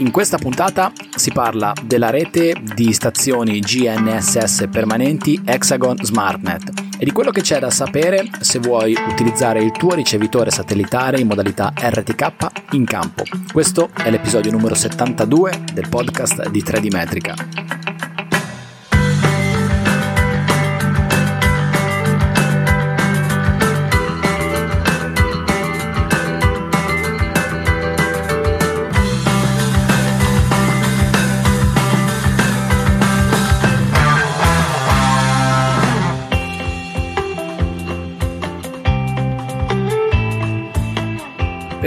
[0.00, 7.10] In questa puntata si parla della rete di stazioni GNSS permanenti Hexagon SmartNet e di
[7.10, 12.74] quello che c'è da sapere se vuoi utilizzare il tuo ricevitore satellitare in modalità RTK
[12.74, 13.24] in campo.
[13.52, 17.67] Questo è l'episodio numero 72 del podcast di 3D Metrica.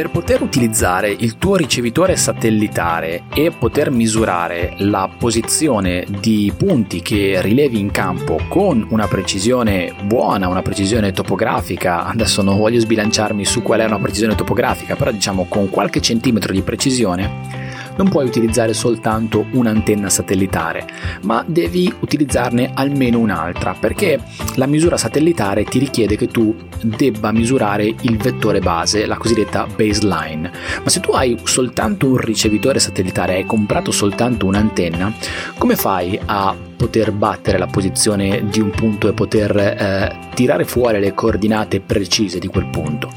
[0.02, 7.40] Per poter utilizzare il tuo ricevitore satellitare e poter misurare la posizione di punti che
[7.40, 13.62] rilevi in campo con una precisione buona, una precisione topografica, adesso non voglio sbilanciarmi su
[13.62, 17.61] qual è una precisione topografica, però diciamo con qualche centimetro di precisione,
[18.02, 20.88] non puoi utilizzare soltanto un'antenna satellitare,
[21.22, 24.20] ma devi utilizzarne almeno un'altra, perché
[24.56, 30.52] la misura satellitare ti richiede che tu debba misurare il vettore base, la cosiddetta baseline.
[30.84, 35.14] Ma se tu hai soltanto un ricevitore satellitare, hai comprato soltanto un'antenna,
[35.60, 41.00] come fai a poter battere la posizione di un punto e poter eh, tirare fuori
[41.00, 43.12] le coordinate precise di quel punto?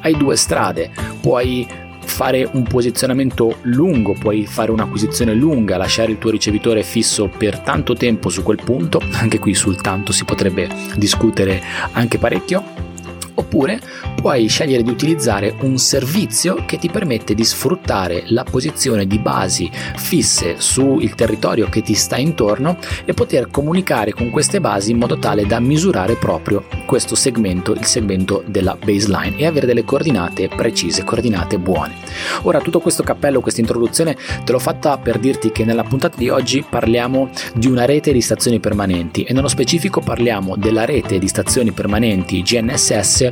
[0.00, 1.66] Hai due strade, puoi
[2.04, 7.94] fare un posizionamento lungo, puoi fare un'acquisizione lunga, lasciare il tuo ricevitore fisso per tanto
[7.94, 11.60] tempo su quel punto, anche qui sul tanto si potrebbe discutere
[11.92, 12.93] anche parecchio
[13.34, 13.80] oppure
[14.14, 19.70] puoi scegliere di utilizzare un servizio che ti permette di sfruttare la posizione di basi
[19.96, 25.18] fisse sul territorio che ti sta intorno e poter comunicare con queste basi in modo
[25.18, 31.04] tale da misurare proprio questo segmento, il segmento della baseline e avere delle coordinate precise,
[31.04, 31.94] coordinate buone.
[32.42, 36.28] Ora tutto questo cappello, questa introduzione te l'ho fatta per dirti che nella puntata di
[36.28, 41.28] oggi parliamo di una rete di stazioni permanenti e nello specifico parliamo della rete di
[41.28, 43.23] stazioni permanenti GNSS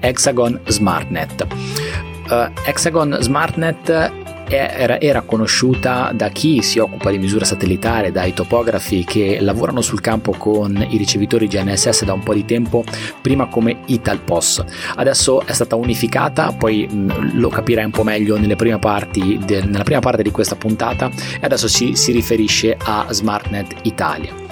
[0.00, 1.46] Hexagon SmartNet.
[2.28, 9.04] Uh, Hexagon SmartNet era, era, conosciuta da chi si occupa di misura satellitare, dai topografi
[9.04, 12.82] che lavorano sul campo con i ricevitori GNSS da un po' di tempo,
[13.20, 14.64] prima come Italpos.
[14.96, 19.62] Adesso è stata unificata, poi mh, lo capirai un po' meglio nelle prime parti de,
[19.62, 21.10] nella prima parte di questa puntata
[21.40, 24.47] e adesso si, si riferisce a SmartNet Italia.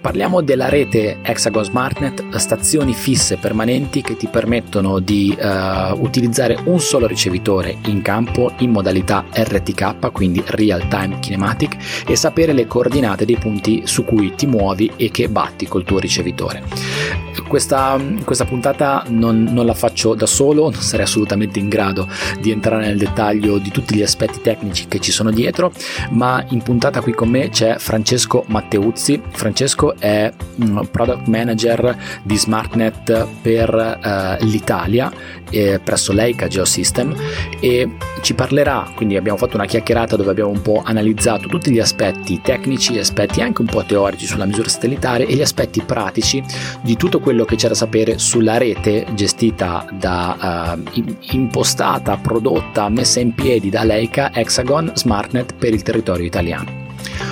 [0.00, 6.80] Parliamo della rete Hexagon SmartNet, stazioni fisse permanenti che ti permettono di uh, utilizzare un
[6.80, 13.26] solo ricevitore in campo in modalità RTK, quindi Real Time Kinematic, e sapere le coordinate
[13.26, 17.29] dei punti su cui ti muovi e che batti col tuo ricevitore.
[17.50, 22.06] Questa, questa puntata non, non la faccio da solo, non sarei assolutamente in grado
[22.40, 25.72] di entrare nel dettaglio di tutti gli aspetti tecnici che ci sono dietro,
[26.10, 29.20] ma in puntata qui con me c'è Francesco Matteuzzi.
[29.32, 35.10] Francesco è un product manager di SmartNet per uh, l'Italia
[35.50, 37.14] eh, presso Leica Geosystem
[37.58, 41.80] e ci parlerà, quindi abbiamo fatto una chiacchierata dove abbiamo un po' analizzato tutti gli
[41.80, 46.42] aspetti tecnici, aspetti anche un po' teorici sulla misura satellitare e gli aspetti pratici
[46.80, 51.02] di tutto quello che c'è da sapere sulla rete gestita da uh,
[51.32, 56.80] impostata, prodotta, messa in piedi da Leica Hexagon SmartNet per il territorio italiano.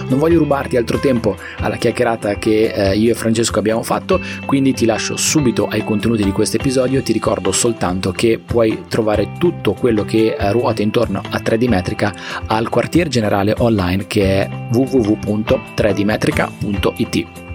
[0.09, 4.73] Non voglio rubarti altro tempo alla chiacchierata che eh, io e Francesco abbiamo fatto, quindi
[4.73, 7.03] ti lascio subito ai contenuti di questo episodio.
[7.03, 12.15] Ti ricordo soltanto che puoi trovare tutto quello che eh, ruota intorno a 3D Metrica
[12.47, 17.48] al quartier generale online che è www.3dmetrica.it.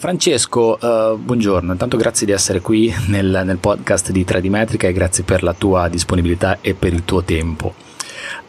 [0.00, 4.94] Francesco, uh, buongiorno, intanto grazie di essere qui nel, nel, podcast di 3D Metrica e
[4.94, 7.74] grazie per la tua disponibilità e per il tuo tempo.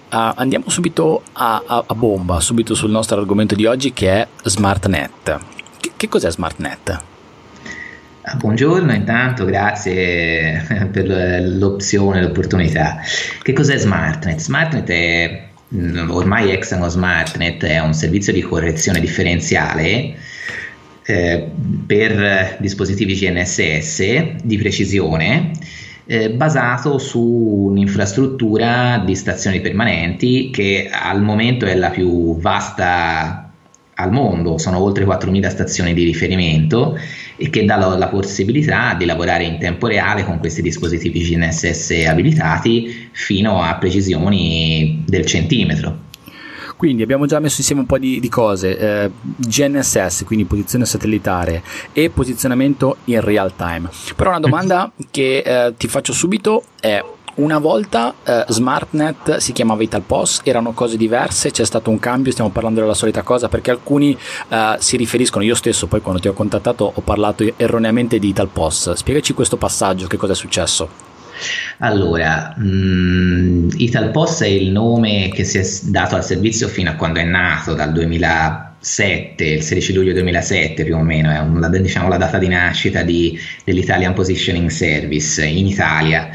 [0.09, 4.28] Uh, andiamo subito a, a, a, bomba, subito sul nostro argomento di oggi che è
[4.44, 5.39] SmartNet.
[5.81, 7.03] Che, che cos'è SmartNet?
[8.22, 13.00] Ah, buongiorno, intanto grazie per l'opzione, l'opportunità.
[13.42, 14.39] Che cos'è SmartNet?
[14.39, 20.15] SmartNet è mm, ormai Hexagon SmartNet è un servizio di correzione differenziale
[21.06, 21.50] eh,
[21.86, 25.51] per dispositivi GNSS di precisione
[26.06, 33.51] eh, basato su un'infrastruttura di stazioni permanenti che al momento è la più vasta
[33.95, 36.98] al mondo, sono oltre 4.000 stazioni di riferimento
[37.38, 42.06] e che dà la, la possibilità di lavorare in tempo reale con questi dispositivi GNSS
[42.07, 46.00] abilitati fino a precisioni del centimetro.
[46.81, 51.62] Quindi abbiamo già messo insieme un po' di, di cose, eh, GNSS, quindi posizione satellitare
[51.94, 53.88] e posizionamento in real time.
[54.16, 57.00] Però una domanda che eh, ti faccio subito è
[57.36, 62.50] una volta eh, SmartNet si chiamava Italpos, erano cose diverse, c'è stato un cambio, stiamo
[62.50, 64.18] parlando della solita cosa perché alcuni
[64.50, 68.94] eh, si riferiscono, io stesso poi quando ti ho contattato ho parlato erroneamente di Italpos,
[68.94, 71.11] spiegaci questo passaggio, che cosa è successo?
[71.79, 76.95] Allora, mh, mm, Italpos è il nome che si è dato al servizio fino a
[76.95, 82.07] quando è nato, dal 2007, il 16 luglio 2007 più o meno, è una, diciamo,
[82.07, 86.29] la data di nascita di, dell'Italian Positioning Service in Italia.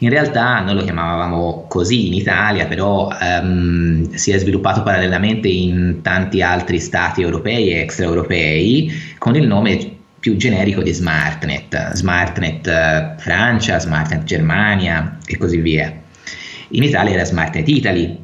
[0.00, 6.00] In realtà noi lo chiamavamo così in Italia, però um, si è sviluppato parallelamente in
[6.02, 13.14] tanti altri stati europei e extraeuropei con il nome più generico di SmartNet, SmartNet eh,
[13.18, 15.94] Francia, SmartNet Germania e così via.
[16.68, 18.18] In Italia era SmartNet Italy,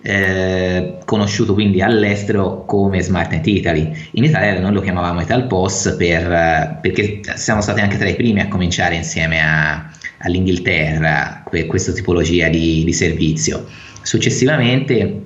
[0.00, 3.94] eh, conosciuto quindi all'estero come SmartNet Italy.
[4.12, 8.40] In Italia noi lo chiamavamo Italpos per, eh, perché siamo stati anche tra i primi
[8.40, 9.90] a cominciare insieme a,
[10.20, 13.66] all'Inghilterra questa tipologia di, di servizio.
[14.00, 15.20] Successivamente,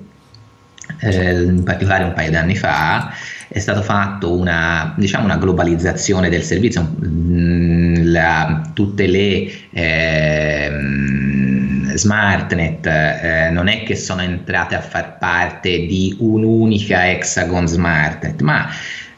[0.99, 3.13] eh, in particolare un paio di anni fa,
[3.47, 10.71] è stata fatta una, diciamo una globalizzazione del servizio, mm, la, tutte le eh,
[11.93, 18.67] SmartNet eh, non è che sono entrate a far parte di un'unica Hexagon SmartNet, ma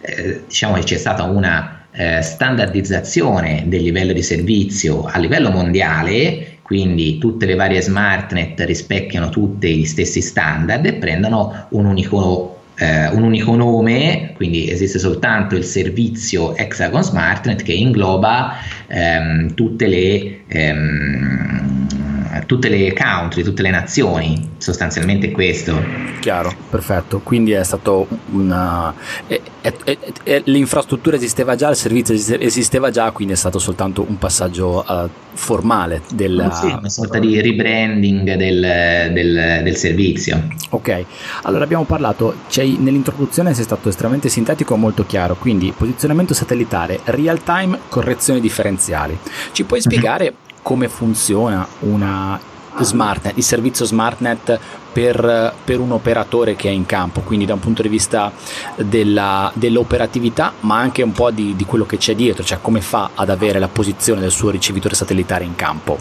[0.02, 6.58] eh, diciamo che c'è stata una eh, standardizzazione del livello di servizio a livello mondiale,
[6.62, 13.10] quindi tutte le varie SmartNet rispecchiano tutti gli stessi standard e prendono un unico, eh,
[13.10, 18.54] un unico nome, quindi esiste soltanto il servizio Hexagon SmartNet che ingloba
[18.88, 20.42] ehm, tutte le...
[20.48, 21.99] Ehm,
[22.46, 25.82] tutte le country, tutte le nazioni, sostanzialmente questo.
[26.20, 27.20] Chiaro, perfetto.
[27.20, 28.94] Quindi è stato una.
[29.26, 34.18] È, è, è, l'infrastruttura esisteva già, il servizio esisteva già, quindi è stato soltanto un
[34.18, 36.50] passaggio uh, formale del.
[36.54, 40.48] Sì, una sorta di rebranding del, del, del, servizio.
[40.70, 41.06] Ok,
[41.44, 47.42] allora abbiamo parlato, nell'introduzione sei stato estremamente sintetico e molto chiaro, quindi posizionamento satellitare, real
[47.44, 49.18] time, correzioni differenziali.
[49.52, 49.92] Ci puoi mhm.
[49.92, 52.40] spiegare come funziona una
[52.80, 54.60] SmartNet, il servizio SmartNet
[54.92, 58.32] per, per, un operatore che è in campo, quindi da un punto di vista
[58.78, 63.12] della, dell'operatività, ma anche un po' di, di, quello che c'è dietro, cioè come fa
[63.16, 65.98] ad avere la posizione del suo ricevitore satellitare in campo.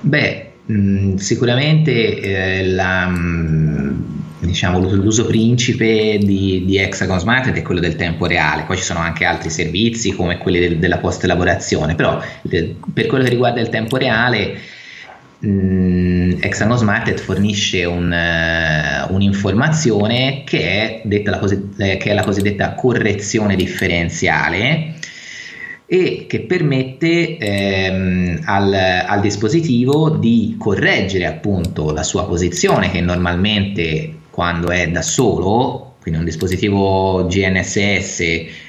[0.00, 3.81] Beh, mh, sicuramente eh, la, mh,
[4.52, 9.00] diciamo, l'uso principe di, di Hexagon Smart è quello del tempo reale, poi ci sono
[9.00, 13.60] anche altri servizi come quelli del, della post elaborazione, però de, per quello che riguarda
[13.60, 14.60] il tempo reale
[15.38, 22.74] mh, Hexagon Smart fornisce un, uh, un'informazione che è, la cosi- che è la cosiddetta
[22.74, 24.94] correzione differenziale
[25.86, 34.20] e che permette ehm, al, al, dispositivo di correggere appunto la sua posizione che normalmente
[34.42, 38.20] quando è da solo, quindi un dispositivo GNSS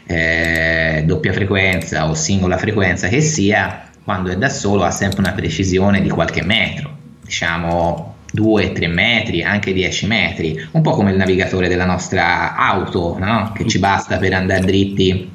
[0.06, 5.32] eh, doppia frequenza o singola frequenza che sia, quando è da solo ha sempre una
[5.32, 11.68] precisione di qualche metro, diciamo 2-3 metri, anche 10 metri, un po' come il navigatore
[11.68, 13.52] della nostra auto, no?
[13.56, 15.28] che ci basta per andare dritti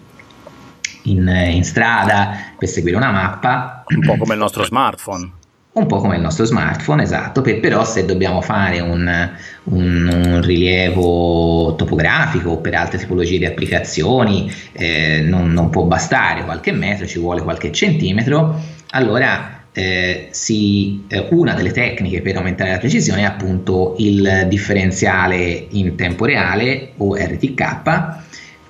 [1.02, 3.82] in, in strada, per seguire una mappa.
[3.88, 5.32] Un po' come il nostro smartphone
[5.78, 9.30] un po' come il nostro smartphone, esatto, per, però se dobbiamo fare un,
[9.64, 16.44] un, un, rilievo topografico o per altre tipologie di applicazioni eh, non, non, può bastare
[16.44, 22.70] qualche metro, ci vuole qualche centimetro, allora eh, si, eh, una delle tecniche per aumentare
[22.70, 28.26] la precisione è appunto il differenziale in tempo reale o RTK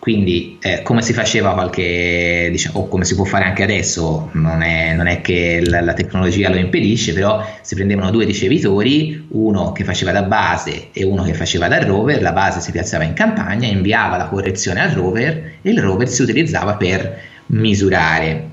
[0.08, 4.62] quindi eh, come si faceva qualche, diciamo, o come si può fare anche adesso, non
[4.62, 9.72] è, non è che la, la, tecnologia lo impedisce, però si prendevano due ricevitori, uno
[9.72, 13.12] che faceva da base e uno che faceva da rover, la base si piazzava in
[13.12, 18.52] campagna, inviava la correzione al rover e il rover si utilizzava per misurare.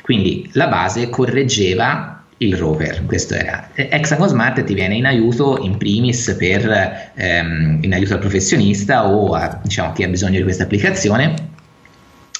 [0.00, 3.70] Quindi la base correggeva il rover, questo era.
[3.74, 9.34] Hexagon Smart ti viene in aiuto in primis per, ehm, in aiuto al professionista o
[9.34, 11.34] a diciamo, chi ha bisogno di questa applicazione,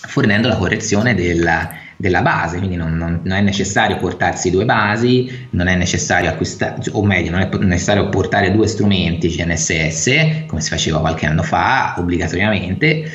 [0.07, 5.47] fornendo la correzione della, della base, quindi non, non, non, è necessario portarsi due basi,
[5.51, 10.71] non è necessario acquistare, o meglio, non è necessario portare due strumenti GNSS, come si
[10.71, 13.11] faceva qualche anno fa, obbligatoriamente,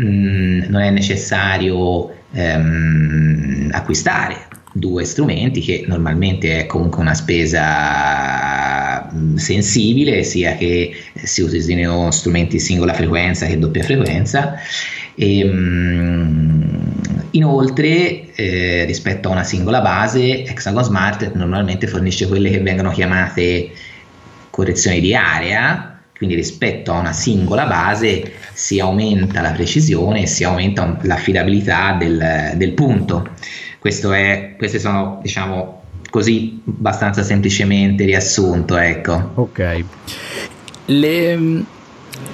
[0.00, 4.46] mm, non è necessario ehm, acquistare
[4.78, 12.58] due strumenti che normalmente è comunque una spesa mm, sensibile sia che si usino strumenti
[12.58, 14.54] singola frequenza che doppia frequenza
[15.14, 16.78] e, mm,
[17.32, 23.70] Inoltre, eh, rispetto a una singola base, Hexagon Smart normalmente fornisce quelle che vengono chiamate
[24.48, 30.42] correzioni di area, quindi rispetto a una singola base si aumenta la precisione e si
[30.42, 33.28] aumenta l'affidabilità del, del punto.
[33.80, 39.32] È, queste sono, diciamo, così abbastanza semplicemente riassunto, ecco.
[39.34, 39.84] Ok.
[40.86, 41.64] Le,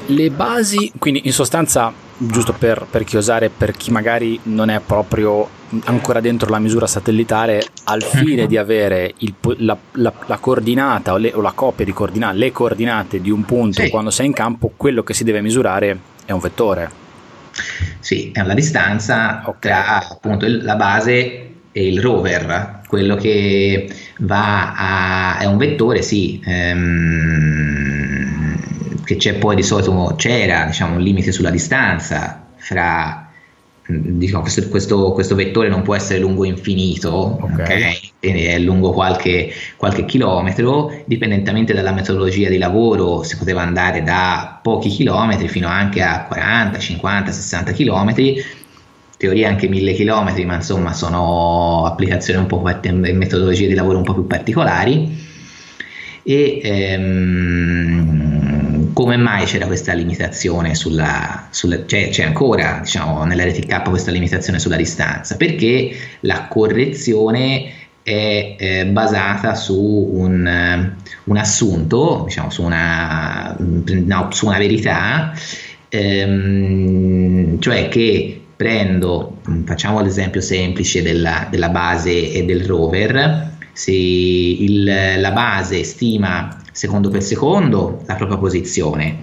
[0.07, 5.49] le basi, quindi in sostanza giusto per, per, chiosare per chi magari non è proprio
[5.85, 11.17] ancora dentro la misura satellitare al fine di avere il, la, la, la, coordinata o,
[11.17, 13.91] le, o, la coppia di coordinate, le coordinate di un punto sì.
[13.91, 17.03] quando sei in campo, quello che si deve misurare è un vettore.
[17.99, 19.59] Sì, è la distanza okay.
[19.61, 25.39] tra appunto la base e il rover, quello che va a...
[25.39, 27.43] è un vettore, sì, ehm,
[29.05, 33.24] che c'è poi di solito c'era diciamo, un limite sulla distanza fra
[33.87, 37.62] diciamo, questo, questo, questo, vettore non può essere lungo infinito, okay.
[37.64, 38.12] Okay?
[38.21, 44.88] è lungo qualche, qualche, chilometro, dipendentemente dalla metodologia di lavoro si poteva andare da pochi
[44.88, 48.43] chilometri fino anche a 40, 50, 60 chilometri,
[49.19, 54.14] teoria anche 1000 chilometri, ma insomma sono applicazioni un po' metodologie di lavoro un po'
[54.14, 55.33] più particolari.
[56.26, 58.34] E, ehm,
[58.95, 64.59] come mai c'era questa limitazione sulla, sulla cioè c'è ancora diciamo, nella RTK questa limitazione
[64.59, 65.37] sulla distanza?
[65.37, 67.73] Perché la correzione
[68.03, 70.93] è eh, basata su un,
[71.25, 75.33] un assunto, diciamo, su una, no, su una verità,
[75.89, 84.85] ehm, cioè che prendo, facciamo l'esempio semplice della, della base e del rover, se il,
[84.85, 89.23] la base stima secondo per secondo la propria posizione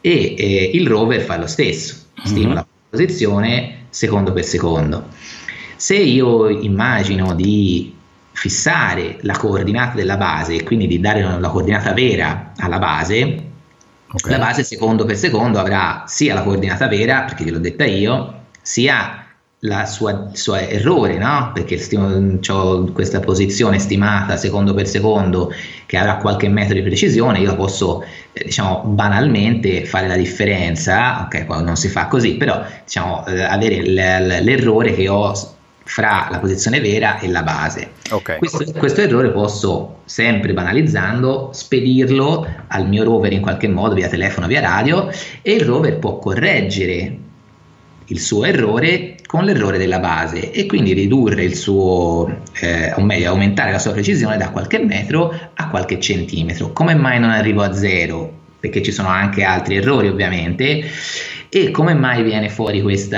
[0.00, 2.54] e eh, il rover fa lo stesso, stima mm-hmm.
[2.54, 5.06] la posizione secondo per secondo.
[5.76, 7.94] Se io immagino di
[8.32, 13.42] fissare la coordinata della base e quindi di dare la coordinata vera alla base,
[14.10, 14.32] okay.
[14.32, 19.21] la base secondo per secondo avrà sia la coordinata vera, perché gliel'ho detta io, sia
[19.64, 21.52] la sua, il suo errore, no?
[21.54, 21.78] perché
[22.48, 25.52] ho questa posizione stimata secondo per secondo
[25.86, 28.02] che avrà qualche metro di precisione, io posso
[28.32, 33.82] eh, diciamo banalmente fare la differenza, ok, non si fa così, però diciamo eh, avere
[33.82, 35.32] l- l'errore che ho
[35.84, 37.90] fra la posizione vera e la base.
[38.10, 38.38] Okay.
[38.38, 44.46] Questo, questo, errore posso sempre banalizzando spedirlo al mio rover in qualche modo via telefono,
[44.48, 45.08] via radio
[45.40, 47.18] e il rover può correggere
[48.06, 53.30] il suo errore con l'errore della base e quindi ridurre il suo, eh, o meglio
[53.30, 56.72] aumentare la sua precisione da qualche metro a qualche centimetro.
[56.74, 58.30] Come mai non arrivo a zero?
[58.60, 60.84] Perché ci sono anche altri errori ovviamente.
[61.48, 63.16] E come mai viene fuori questo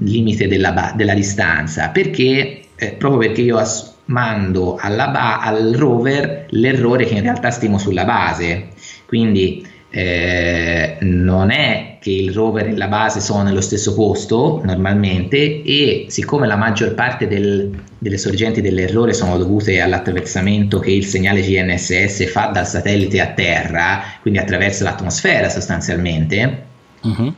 [0.00, 1.88] limite della, della, distanza?
[1.88, 7.78] Perché eh, proprio perché io as- mando ba- al rover l'errore che in realtà stimo
[7.78, 8.68] sulla base.
[9.06, 15.62] Quindi eh, non è che il rover e la base sono nello stesso posto normalmente
[15.62, 21.40] e siccome la maggior parte del, delle sorgenti dell'errore sono dovute all'attraversamento che il segnale
[21.40, 26.64] GNSS fa dal satellite a terra, quindi attraverso l'atmosfera sostanzialmente,
[27.00, 27.34] uh-huh.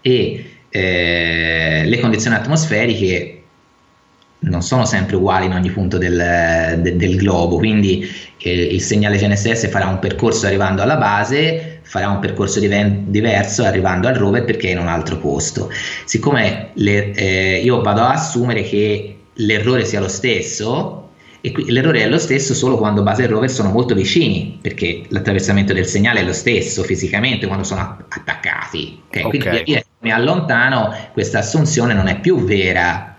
[0.00, 3.42] e eh, le condizioni atmosferiche
[4.40, 8.04] non sono sempre uguali in ogni punto del, de, del globo, quindi
[8.38, 13.64] eh, il segnale GNSS farà un percorso arrivando alla base, farà un percorso diven- diverso
[13.64, 15.70] arrivando al rover perché è in un altro posto.
[16.06, 21.10] Siccome le, eh, io vado a assumere che l'errore sia lo stesso,
[21.42, 25.02] e qui, l'errore è lo stesso solo quando base e rover sono molto vicini, perché
[25.08, 29.02] l'attraversamento del segnale è lo stesso fisicamente quando sono attaccati.
[29.08, 29.24] Okay?
[29.24, 29.38] Okay.
[29.40, 33.12] Quindi via mi allontano, questa assunzione non è più vera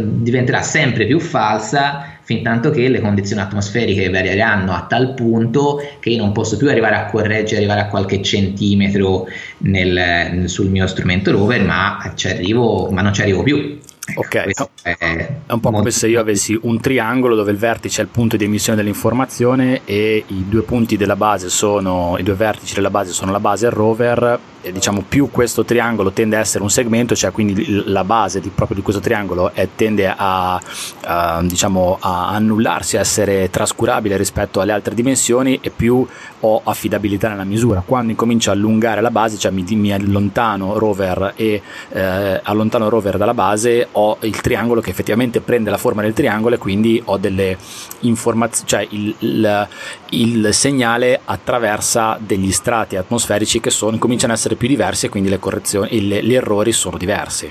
[0.00, 6.10] diventerà sempre più falsa fin tanto che le condizioni atmosferiche varieranno a tal punto che
[6.10, 9.26] io non posso più arrivare a correggere, arrivare a qualche centimetro
[9.58, 13.78] nel, sul mio strumento rover, ma ci arrivo, ma non ci arrivo più.
[14.14, 14.34] Ok,
[14.82, 18.10] è, è, un po' come se io avessi un triangolo dove il vertice è il
[18.10, 22.90] punto di emissione dell'informazione e i due punti della base sono i due vertici della
[22.90, 26.70] base sono la base e il rover diciamo più questo triangolo tende a essere un
[26.70, 30.60] segmento, cioè quindi la base di, proprio di questo triangolo è, tende a,
[31.02, 36.06] a, diciamo, a annullarsi, a essere trascurabile rispetto alle altre dimensioni e più
[36.40, 37.82] ho affidabilità nella misura.
[37.84, 43.16] Quando incomincio a allungare la base, cioè mi, mi allontano rover e eh, allontano rover
[43.16, 47.16] dalla base, ho il triangolo che effettivamente prende la forma del triangolo e quindi ho
[47.16, 47.56] delle
[48.00, 49.68] informazioni, cioè il, il,
[50.10, 55.28] il, segnale attraversa degli strati atmosferici che sono, cominciano a essere più diversi e quindi
[55.28, 57.50] le correzioni, le, gli errori sono diversi.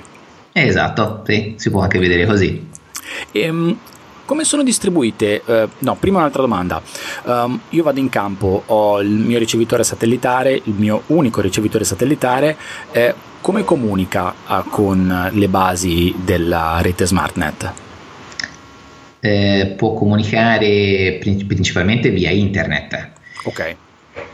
[0.53, 2.67] Esatto, sì, si può anche vedere così.
[3.31, 3.77] E, ehm,
[4.25, 5.41] come sono distribuite?
[5.43, 6.81] Uh, no, prima un'altra domanda.
[7.23, 12.55] Um, io vado in campo, ho il mio ricevitore satellitare, il mio unico ricevitore satellitare.
[12.91, 17.73] Eh, come comunica uh, con le basi della rete SmartNet?
[19.19, 23.09] Eh, può comunicare principalmente via internet.
[23.43, 23.75] Ok.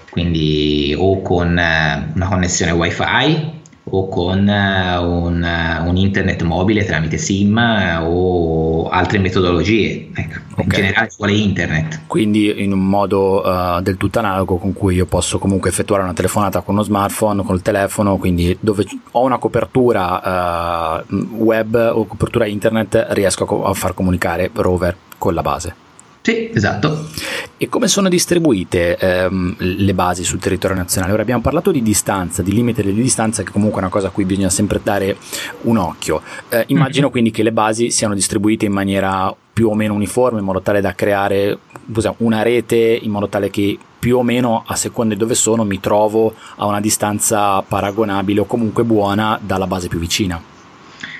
[0.09, 3.55] Quindi o con eh, una connessione wifi
[3.89, 10.09] o con uh, un, uh, un, internet mobile tramite SIM uh, o altre metodologie.
[10.13, 10.63] Ecco, okay.
[10.63, 12.01] In generale vuole internet.
[12.07, 16.61] Quindi in un modo del tutto analogo con cui io posso comunque effettuare una telefonata
[16.61, 21.03] con uno smartphone, col telefono, quindi dove ho una copertura
[21.37, 25.85] web o copertura internet riesco a, co- a far comunicare rover con la base.
[26.27, 27.07] Sì, esatto.
[27.55, 31.13] E come sono distribuite ehm, le basi sul territorio nazionale?
[31.13, 34.09] Ora abbiamo parlato di distanza, di limite di distanza, che comunque è una cosa a
[34.09, 35.15] cui bisogna sempre dare
[35.61, 36.21] un occhio.
[36.49, 37.11] Eh, immagino mm-hmm.
[37.11, 40.81] quindi che le basi siano distribuite in maniera più o meno uniforme, in modo tale
[40.81, 41.59] da creare
[42.17, 45.79] una rete, in modo tale che più o meno a seconda di dove sono mi
[45.79, 50.56] trovo a una distanza paragonabile o comunque buona dalla base più vicina.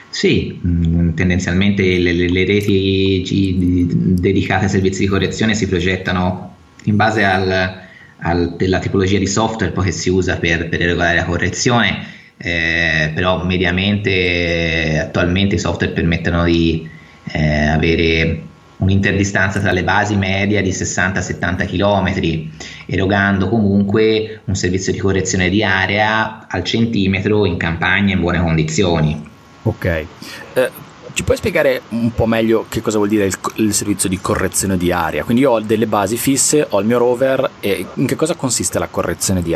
[0.10, 3.86] Sì, mm, tendenzialmente le, le, reti
[4.18, 7.82] dedicate ai servizi di correzione si progettano in base al,
[8.20, 12.06] al, della tipologia di software che si usa per, per regolare la correzione,
[12.38, 16.88] eh, però mediamente attualmente i software permettono di
[17.32, 18.42] eh, avere
[18.78, 22.48] un'interdistanza tra le basi media di 60-70 km,
[22.86, 29.36] erogando comunque un servizio di correzione di area al centimetro in campagna in buone condizioni.
[29.68, 30.06] Ok.
[30.54, 30.72] Eh,
[31.14, 34.78] ci puoi spiegare un po' meglio che cosa vuol dire il, il, servizio di correzione
[34.78, 35.24] di area?
[35.24, 38.80] Quindi io ho delle basi fisse, ho il mio rover e in che cosa consiste
[38.80, 39.56] la correzione di?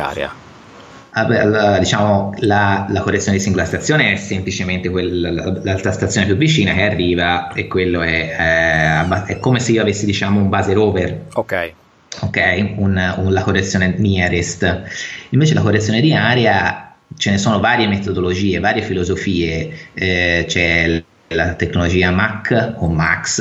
[1.14, 5.30] Vabbè, la, diciamo, la, la, correzione di singola stazione è semplicemente quella,
[5.62, 10.06] l'altra stazione più vicina che arriva e quello è, è, è come se io avessi
[10.06, 11.26] diciamo, un base rover.
[11.34, 11.74] Ok.
[12.22, 14.84] Ok, un, un, la correzione nearest.
[15.30, 21.54] Invece la correzione di area ce ne sono varie metodologie, varie filosofie, eh, c'è la
[21.54, 23.40] tecnologia MAC o MAX,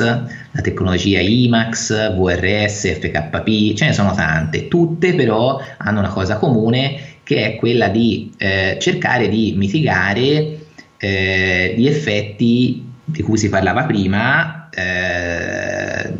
[0.51, 7.09] la tecnologia IMAX, VRS, FKP, ce ne sono tante, tutte però hanno una cosa comune
[7.23, 10.59] che è quella di eh, cercare di mitigare
[10.97, 16.10] eh, gli effetti di cui si parlava prima, eh,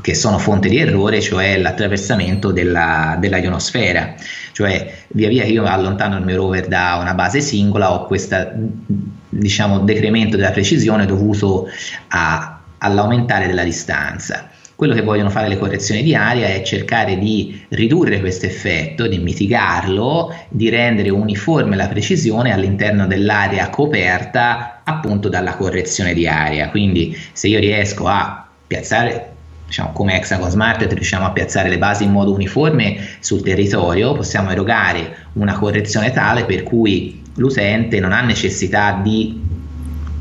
[0.00, 4.14] che sono fonte di errore, cioè l'attraversamento della, della ionosfera.
[4.52, 8.36] Cioè, via via che io allontano il mio rover da una base singola, ho questo
[9.28, 11.68] diciamo, decremento della precisione dovuto
[12.08, 14.50] a, all'aumentare della distanza.
[14.76, 19.18] Quello che vogliono fare le correzioni di aria è cercare di ridurre questo effetto, di
[19.18, 26.70] mitigarlo, di rendere uniforme la precisione all'interno dell'area coperta appunto dalla correzione di aria.
[26.70, 29.33] Quindi se io riesco a piazzare
[29.74, 34.50] diciamo, come Hexagon Smart riusciamo a piazzare le basi in modo uniforme sul territorio, possiamo
[34.50, 39.42] erogare una correzione tale per cui l'utente non ha necessità di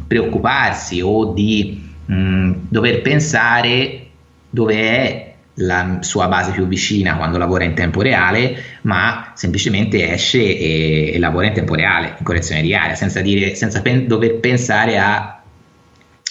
[0.07, 4.07] preoccuparsi o di mh, dover pensare
[4.49, 10.39] dove è la sua base più vicina quando lavora in tempo reale, ma semplicemente esce
[10.39, 14.39] e, e lavora in tempo reale, in correzione di area, senza, dire, senza pen, dover
[14.39, 15.42] pensare a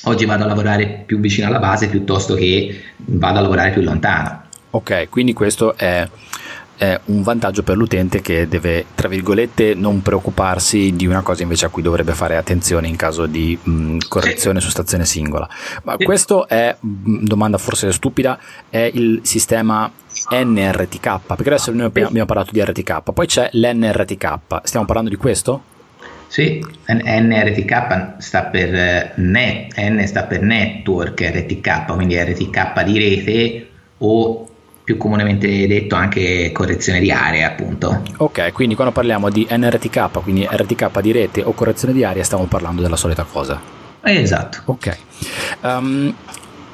[0.04, 4.44] oggi vado a lavorare più vicino alla base piuttosto che vado a lavorare più lontano.
[4.70, 6.08] Ok, quindi questo è
[6.82, 11.66] è un vantaggio per l'utente che deve, tra virgolette, non preoccuparsi di una cosa invece
[11.66, 15.48] a cui dovrebbe fare attenzione in caso di mh, correzione su stazione singola.
[15.84, 18.36] Ma questo è, mh, domanda forse stupida,
[18.68, 19.88] è il sistema
[20.28, 25.70] NRTK, perché adesso noi abbiamo parlato di RTK, poi c'è l'NRTK, stiamo parlando di questo?
[26.32, 33.68] Sì, NRTK sta per eh, net, N sta per network RTK, quindi RTK di rete
[33.98, 34.48] o
[34.82, 38.02] più comunemente detto anche correzione di area appunto.
[38.16, 42.44] Ok, quindi quando parliamo di NRTK, quindi RTK di rete o correzione di area, stiamo
[42.44, 43.60] parlando della solita cosa.
[44.00, 44.62] Esatto.
[44.64, 44.96] Ok.
[45.60, 46.14] Um,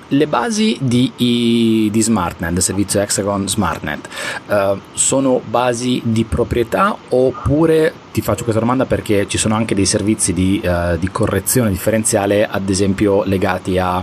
[0.08, 4.08] le basi di, di, SmartNet, del servizio Hexagon SmartNet,
[4.46, 9.86] uh, sono basi di proprietà oppure ti faccio questa domanda perché ci sono anche dei
[9.86, 14.02] servizi di, uh, di correzione differenziale, ad esempio legati a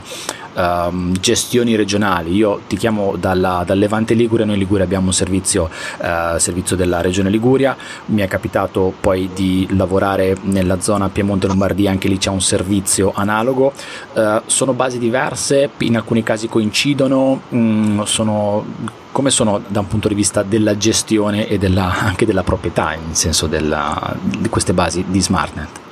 [0.56, 2.34] um, gestioni regionali.
[2.34, 6.76] Io ti chiamo dalla, dal Levante Liguria, noi in Liguria abbiamo un servizio, uh, servizio
[6.76, 7.76] della regione Liguria,
[8.08, 13.74] mi è capitato poi di lavorare nella zona Piemonte-Lombardia, anche lì c'è un servizio analogo.
[14.14, 18.66] Uh, sono basi diverse, in alcuni casi coincidono, mm, sono
[19.12, 23.16] come sono da un punto di vista della gestione e della, anche della proprietà, in
[23.16, 25.85] senso della, di queste basi di SmartNet?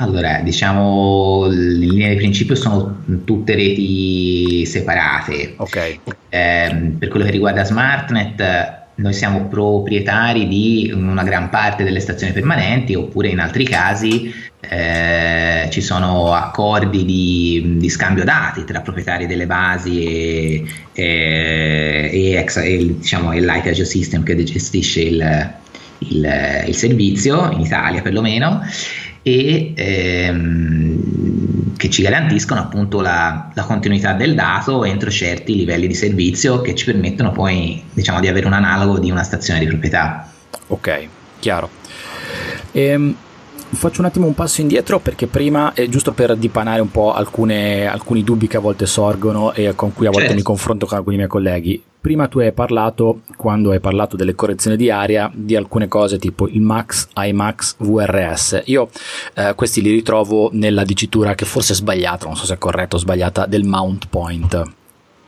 [0.00, 5.54] Allora, diciamo, le linee di principio sono tutte reti separate.
[5.56, 5.98] Ok.
[6.28, 12.32] Eh, per quello che riguarda SmartNet, noi siamo proprietari di una gran parte delle stazioni
[12.32, 19.26] permanenti, oppure in altri casi eh, ci sono accordi di, di, scambio dati tra proprietari
[19.26, 25.52] delle basi e, e, e, ex, e diciamo, il Like System che gestisce il,
[25.98, 28.62] il, il servizio, in Italia perlomeno
[29.28, 35.94] e ehm, che ci garantiscono appunto la, la, continuità del dato entro certi livelli di
[35.94, 40.30] servizio che ci permettono poi diciamo di avere un analogo di una stazione di proprietà.
[40.68, 41.68] Ok, chiaro.
[42.72, 43.14] Ehm,
[43.76, 47.86] faccio un attimo un passo indietro perché prima, è giusto per dipanare un po' alcune,
[47.86, 50.36] alcuni dubbi che a volte sorgono e con cui a volte certo.
[50.36, 51.82] mi confronto con alcuni miei colleghi.
[52.00, 56.48] Prima tu hai parlato, quando hai parlato delle correzioni di area, di alcune cose tipo
[56.48, 58.62] il Max, IMAX, VRS.
[58.66, 58.88] Io
[59.34, 62.96] eh, questi li ritrovo nella dicitura che forse è sbagliata, non so se è corretta
[62.96, 64.76] o sbagliata, del mount point.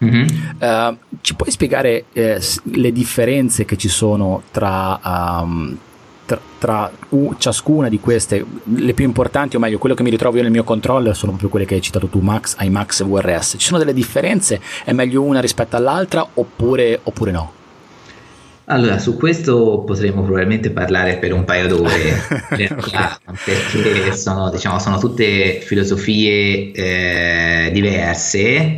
[0.02, 0.26] Mm-hmm.
[0.58, 4.98] Uh, ci puoi spiegare eh, le differenze che ci sono tra
[5.42, 5.76] um,
[6.60, 6.92] tra,
[7.38, 10.62] ciascuna di queste, le più importanti, o meglio, quello che mi ritrovo io nel mio
[10.62, 13.54] controller sono proprio quelle che hai citato tu, Max, iMax e VRS.
[13.56, 14.60] Ci sono delle differenze?
[14.84, 17.52] È meglio una rispetto all'altra oppure, oppure no?
[18.66, 25.60] Allora, su questo potremmo probabilmente parlare per un paio d'ore, perché sono, diciamo, sono tutte
[25.60, 28.76] filosofie eh, diverse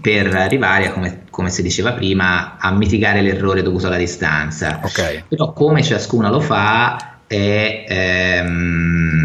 [0.00, 4.80] per arrivare a, come, come, si diceva prima, a mitigare l'errore dovuto alla distanza.
[4.82, 5.24] Okay.
[5.28, 9.24] Però come ciascuna lo fa è ehm,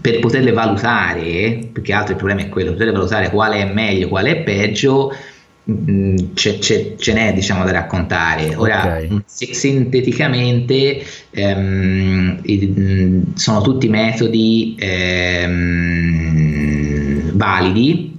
[0.00, 4.30] per poterle valutare, perché altro il problema è quello, poterle valutare quale è meglio, quale
[4.30, 5.14] è peggio,
[5.70, 8.54] mm, c'è, c'è, ce n'è diciamo da raccontare.
[8.56, 9.22] Ora, okay.
[9.26, 15.82] sinteticamente, ehm, mm, sono tutti metodi ehm,
[17.34, 18.16] validi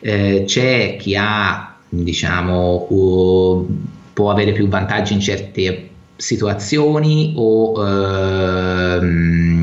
[0.00, 3.66] eh, c'è chi ha, diciamo, uh,
[4.12, 9.58] può avere più vantaggi in certe situazioni o ehm,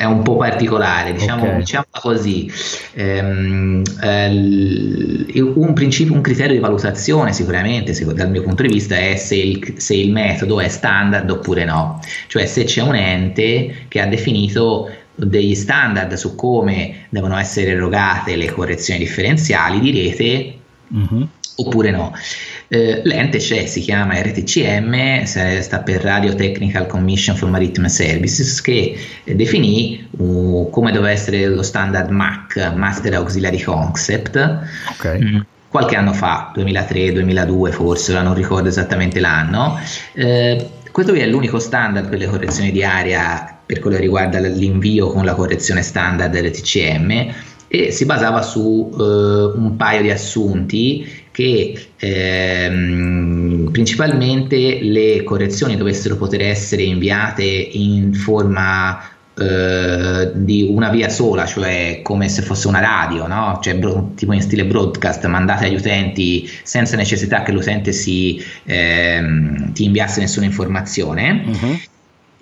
[0.00, 1.56] è un po' particolare, diciamo, okay.
[1.58, 2.50] diciamo così.
[2.94, 9.16] Ehm, eh, un principio, un criterio di valutazione sicuramente, dal mio punto di vista, è
[9.16, 14.00] se il, se il metodo è standard oppure no, cioè se c'è un ente che
[14.00, 14.88] ha definito
[15.24, 20.54] degli standard su come devono essere erogate le correzioni differenziali di rete
[20.88, 21.28] uh-huh.
[21.56, 22.12] oppure no.
[22.72, 28.96] Eh, l'ente c'è, si chiama RTCM, sta per Radio Technical Commission for Maritime Services, che
[29.24, 34.58] definì uh, come doveva essere lo standard MAC, Master Auxiliary Concept.
[34.96, 35.22] Okay.
[35.22, 39.78] Mm qualche anno fa, 2003-2002 forse, ora non ricordo esattamente l'anno.
[40.14, 45.06] Eh, questo è l'unico standard per le correzioni di area per quello che riguarda l'invio
[45.12, 47.32] con la correzione standard del TCM
[47.68, 49.00] e si basava su eh,
[49.56, 59.00] un paio di assunti che ehm, principalmente le correzioni dovessero poter essere inviate in forma
[59.38, 63.60] eh, di una via sola, cioè come se fosse una radio, no?
[63.62, 69.72] cioè, bro- tipo in stile broadcast, mandate agli utenti senza necessità che l'utente si, ehm,
[69.72, 71.44] ti inviasse nessuna informazione.
[71.46, 71.78] Uh-huh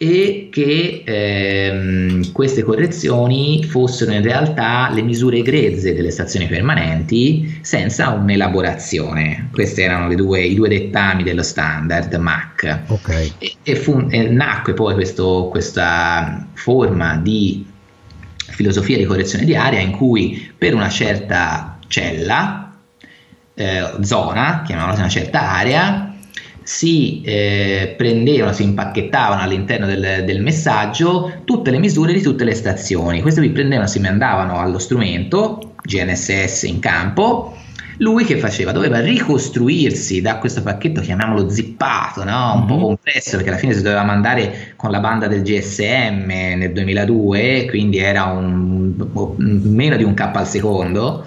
[0.00, 8.10] e che ehm, queste correzioni fossero in realtà le misure grezze delle stazioni permanenti senza
[8.10, 9.48] un'elaborazione.
[9.52, 12.78] Questi erano due, i due dettami dello standard MAC.
[12.86, 13.32] Okay.
[13.38, 17.66] E, e, fu, e, nacque poi questo, questa forma di
[18.50, 22.72] filosofia di correzione di area in cui per una certa cella,
[23.54, 26.07] eh, zona, chiamiamola una certa area,
[26.68, 32.54] si eh, prendevano, si impacchettavano all'interno del, del, messaggio tutte le misure di tutte le
[32.54, 33.22] stazioni.
[33.22, 37.56] Queste qui prendevano, si mandavano allo strumento GNSS in campo.
[37.96, 38.72] Lui che faceva?
[38.72, 42.52] Doveva ricostruirsi da questo pacchetto, chiamiamolo zippato, no?
[42.52, 42.66] un mm-hmm.
[42.66, 47.64] po' compresso, perché alla fine si doveva mandare con la banda del GSM nel 2002,
[47.70, 48.92] quindi era un,
[49.38, 51.24] meno di un K al secondo.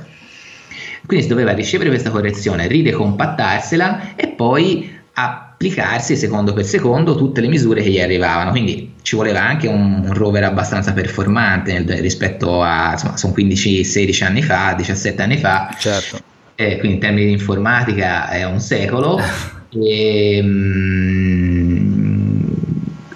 [1.04, 7.47] Quindi si doveva ricevere questa correzione, ridecompattarsela e poi applicarsi secondo per secondo tutte le
[7.47, 8.52] misure che gli arrivavano.
[8.52, 14.24] Quindi ci voleva anche un, un rover abbastanza performante nel, rispetto a insomma, sono 15-16
[14.24, 15.76] anni fa, 17 anni fa.
[15.78, 16.19] Certo.
[16.56, 19.19] Eh, quindi in termini di informatica è un secolo.
[19.69, 20.91] e, mm,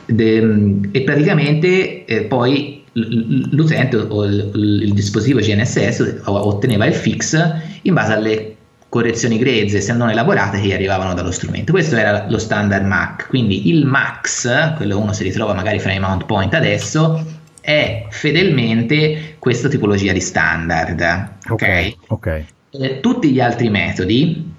[0.06, 7.38] de, e, praticamente eh, poi l'utente o il, il dispositivo GNSS otteneva il fix
[7.82, 8.55] in base alle
[8.90, 11.72] correzioni grezze se non elaborate che arrivavano dallo strumento.
[11.72, 16.00] Questo era lo standard MAC, quindi il MAX, quello uno si ritrova magari fra i
[16.00, 17.24] mount point adesso,
[17.60, 21.30] è fedelmente questa tipologia di standard.
[21.50, 21.96] Ok.
[22.08, 22.46] okay.
[22.70, 24.54] Eh, tutti gli altri metodi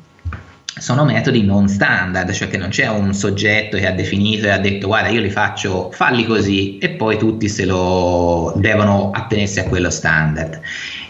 [0.78, 4.58] sono metodi non standard, cioè che non c'è un soggetto che ha definito e ha
[4.58, 9.64] detto guarda io li faccio, falli così e poi tutti se lo devono attenersi a
[9.64, 10.60] quello standard.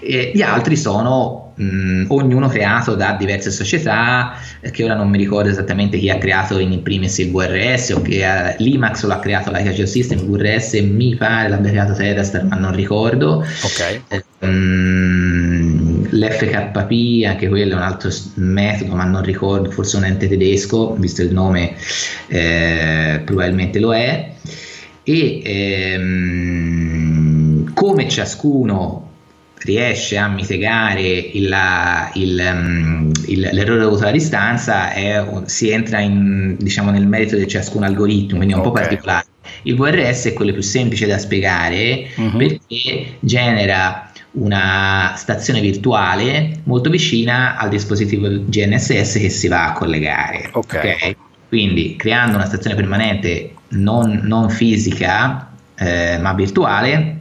[0.01, 4.35] E gli altri sono mh, ognuno creato da diverse società,
[4.71, 8.25] che ora non mi ricordo esattamente chi ha creato in primis il VRS o che
[8.25, 12.57] ha, l'IMAX lo ha creato la Geosystem, il VRS mi pare l'abbia creato Terrastar ma
[12.57, 13.45] non ricordo.
[13.63, 14.01] Ok.
[14.09, 20.29] Eh, mh, L'FKP, anche quello è un altro metodo, ma non ricordo, forse un ente
[20.29, 21.75] tedesco, visto il nome,
[22.29, 24.35] eh, probabilmente lo è.
[25.03, 27.17] E ehm,
[27.75, 29.07] come ciascuno
[29.67, 31.55] riesce a mitigare il,
[32.15, 37.47] il, mm, il, l'errore dovuto alla distanza è, si entra in, diciamo, nel merito di
[37.47, 38.73] ciascun algoritmo, quindi è un okay.
[38.73, 39.27] po' particolare.
[39.63, 42.37] Il VRS è quello più semplice da spiegare uh-huh.
[42.37, 50.51] perché genera una stazione virtuale molto vicina al dispositivo GNSS che si va a collegare.
[50.53, 50.95] Okay.
[50.95, 51.17] okay?
[51.49, 57.17] Quindi creando una stazione permanente non, non fisica eh, ma virtuale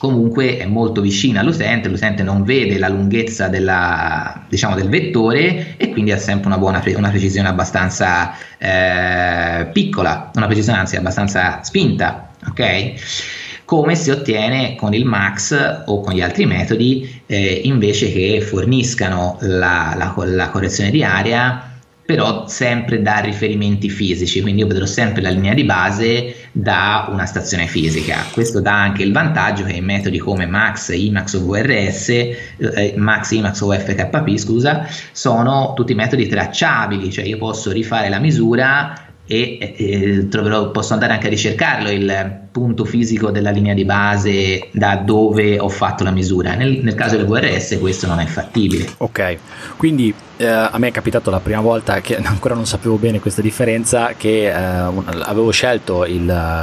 [0.00, 5.90] comunque è molto vicina all'utente, l'utente non vede la lunghezza della, diciamo, del vettore e
[5.90, 12.30] quindi ha sempre una buona una precisione abbastanza eh, piccola, una precisione anzi abbastanza spinta,
[12.48, 13.64] ok?
[13.66, 19.36] Come si ottiene con il Max o con gli altri metodi eh, invece che forniscano
[19.40, 21.69] la, la, la correzione di area
[22.10, 27.24] però sempre da riferimenti fisici, quindi io vedrò sempre la linea di base da una
[27.24, 28.26] stazione fisica.
[28.32, 33.30] Questo dà anche il vantaggio che i metodi come Max, Imax o VRS, eh, Max,
[33.30, 39.76] Imax o FKP, scusa, sono tutti metodi tracciabili, cioè io posso rifare la misura e
[39.76, 44.96] eh, troverò, posso andare anche a ricercarlo il punto fisico della linea di base da
[44.96, 46.56] dove ho fatto la misura.
[46.56, 48.88] Nel, nel caso del VRS questo non è fattibile.
[48.96, 49.36] Ok,
[49.76, 53.42] quindi eh, a me è capitato la prima volta che ancora non sapevo bene questa
[53.42, 56.22] differenza che eh, avevo scelto il,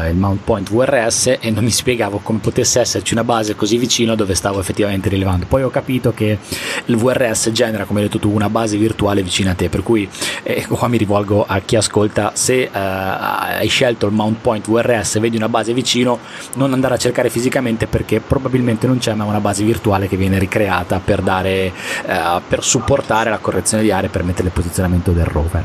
[0.10, 4.16] il, mount point VRS e non mi spiegavo come potesse esserci una base così vicino
[4.16, 5.46] dove stavo effettivamente rilevando.
[5.46, 6.40] Poi ho capito che
[6.86, 10.10] il VRS genera come hai detto tu una base virtuale vicina a te per cui
[10.42, 15.16] eh, qua mi rivolgo a chi ascolta se eh, hai scelto il mount point VRS
[15.16, 16.18] e vedi una base vicino
[16.56, 20.40] non andare a cercare fisicamente perché probabilmente non c'è ma una base virtuale che viene
[20.40, 21.72] ricreata per dare
[22.06, 25.64] eh, per supportare la correzione correzione di aree permette il posizionamento del rover.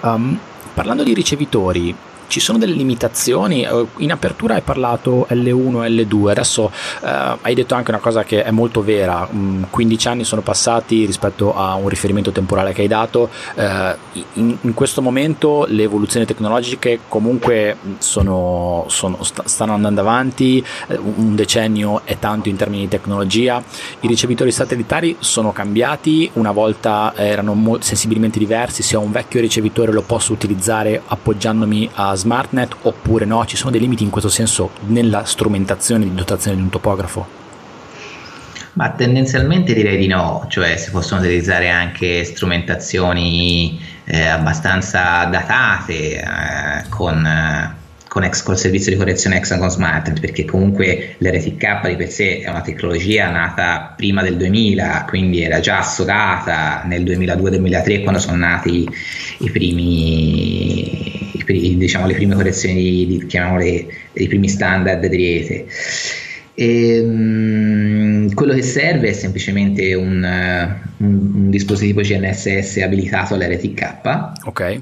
[0.00, 0.36] Um,
[0.74, 1.94] parlando di ricevitori,
[2.34, 3.62] ci sono delle limitazioni.
[3.62, 6.68] Eh, in apertura hai parlato L1 e L2, adesso
[7.00, 9.28] eh, hai detto anche una cosa che è molto vera,
[9.70, 13.96] 15 mm, anni sono passati rispetto a un riferimento temporale che hai dato, eh,
[14.32, 21.36] in, in, questo momento le evoluzioni tecnologiche comunque sono, sono, stanno andando avanti, eh, un
[21.36, 23.62] decennio è tanto in termini di tecnologia,
[24.00, 29.92] i ricevitori satellitari sono cambiati, una volta erano sensibilmente diversi, se ho un vecchio ricevitore
[29.92, 33.44] lo posso utilizzare appoggiandomi a SmartNet oppure no?
[33.44, 37.42] Ci sono dei limiti in questo senso nella strumentazione di dotazione di un topografo?
[38.72, 46.88] Ma tendenzialmente direi di no, cioè si possono utilizzare anche strumentazioni eh, abbastanza datate eh,
[46.88, 47.24] con...
[47.24, 47.82] Eh,
[48.14, 52.48] con ex, col servizio di correzione Hexagon Smart, perché comunque l'RTK di per sé è
[52.48, 58.88] una tecnologia nata prima del 2000, quindi era già assodata nel 2002-2003 quando sono nati
[59.38, 65.66] i primi, i, diciamo, le prime correzioni, di, di, chiamiamole i primi standard di rete.
[66.54, 70.22] E, um, quello che serve è semplicemente un,
[70.98, 74.32] un, un dispositivo GNSS abilitato all'RTK.
[74.44, 74.80] Ok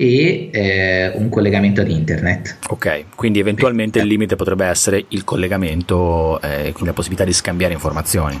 [0.00, 2.58] e eh, un collegamento ad internet.
[2.68, 7.32] Ok, quindi eventualmente il limite potrebbe essere il collegamento e eh, quindi la possibilità di
[7.32, 8.40] scambiare informazioni.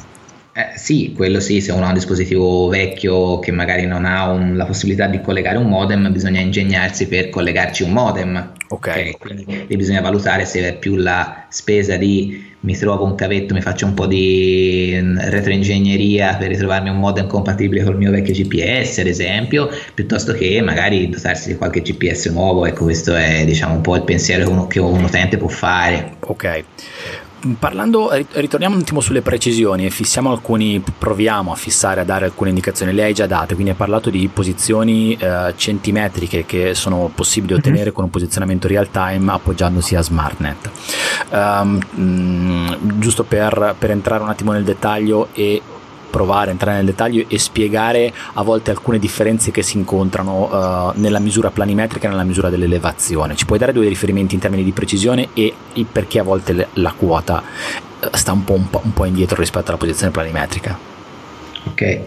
[0.58, 4.56] Eh, sì, quello sì, se uno ha un dispositivo vecchio che magari non ha un,
[4.56, 8.52] la possibilità di collegare un modem, bisogna ingegnarsi per collegarci un modem.
[8.70, 8.86] Ok.
[8.86, 13.60] okay quindi bisogna valutare se è più la spesa di mi trovo un cavetto, mi
[13.60, 18.98] faccio un po' di mm, retroingegneria per ritrovarmi un modem compatibile col mio vecchio GPS,
[18.98, 22.66] ad esempio, piuttosto che magari dotarsi di qualche GPS nuovo.
[22.66, 26.16] Ecco, questo è diciamo un po' il pensiero che, uno, che un utente può fare.
[26.18, 26.64] Ok.
[27.58, 32.48] Parlando, ritorniamo un attimo sulle precisioni e fissiamo alcuni, proviamo a fissare, a dare alcune
[32.48, 32.92] indicazioni.
[32.92, 37.58] Le hai già date, quindi hai parlato di posizioni eh, centimetriche che sono possibili mhm.
[37.60, 37.94] ottenere mm-hmm.
[37.94, 40.70] con un posizionamento real time appoggiandosi a SmartNet.
[41.30, 45.62] Um, mh, giusto per, per entrare un attimo nel dettaglio e
[46.10, 51.00] provare a entrare nel dettaglio e spiegare a volte alcune differenze che si incontrano uh,
[51.00, 53.36] nella misura planimetrica e nella misura dell'elevazione.
[53.36, 55.54] Ci puoi dare due riferimenti in termini di precisione e
[55.90, 57.42] perché a volte la quota
[58.00, 60.78] eh, sta un po', un, po', un po', indietro rispetto alla posizione planimetrica?
[61.64, 62.00] Ok,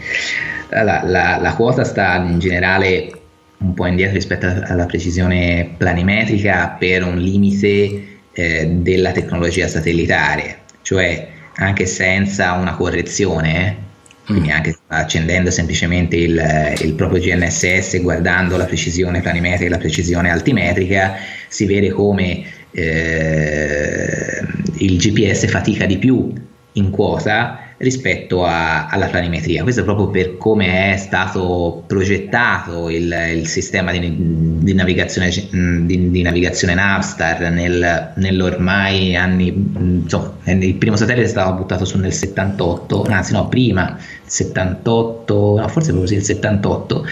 [0.69, 3.19] la, la, la quota sta in generale
[3.57, 11.27] un po' indietro rispetto alla precisione planimetrica per un limite eh, della tecnologia satellitare, cioè
[11.55, 13.89] anche senza una correzione,
[14.31, 14.53] quindi mm.
[14.53, 21.15] anche accendendo semplicemente il, il, proprio GNSS, guardando la precisione planimetrica e la precisione altimetrica,
[21.47, 24.41] si vede come eh,
[24.77, 26.33] il GPS fatica di più
[26.73, 29.63] in quota rispetto a, alla planimetria.
[29.63, 34.15] Questo è proprio per come è stato progettato il, il sistema di,
[34.59, 41.53] di, navigazione, di, di, navigazione Navstar nel, nell'ormai anni, insomma, il primo satellite è stato
[41.53, 47.05] buttato su nel 78, anzi no, prima, 78, no, forse proprio sì, il 78.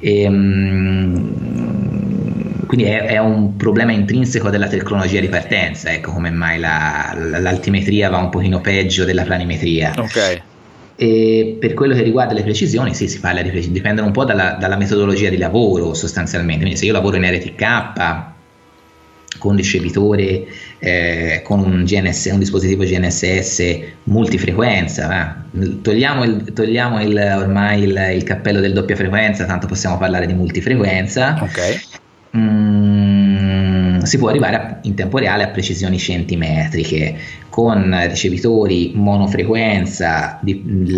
[0.00, 1.56] E, um,
[2.68, 8.10] quindi è, è, un problema intrinseco della tecnologia di partenza, ecco come mai la, l'altimetria
[8.10, 9.94] va un pochino peggio della planimetria.
[9.96, 10.42] Ok.
[10.94, 14.26] E per quello che riguarda le precisioni, sì, si parla di precisioni, dipendono un po'
[14.26, 16.60] dalla, dalla metodologia di lavoro sostanzialmente.
[16.60, 18.36] Quindi se io lavoro in RTK
[19.38, 20.44] con ricevitore,
[20.78, 25.38] eh, con un, GNS, un, dispositivo GNSS multifrequenza.
[25.52, 25.80] Eh.
[25.80, 30.34] Togliamo, il, togliamo il, ormai il, il, cappello del doppia frequenza, tanto possiamo parlare di
[30.34, 31.38] multifrequenza.
[31.40, 31.80] Okay.
[32.36, 37.16] Mm, si può arrivare a, in tempo reale a precisioni centimetriche
[37.48, 40.96] con ricevitori monofrequenza, il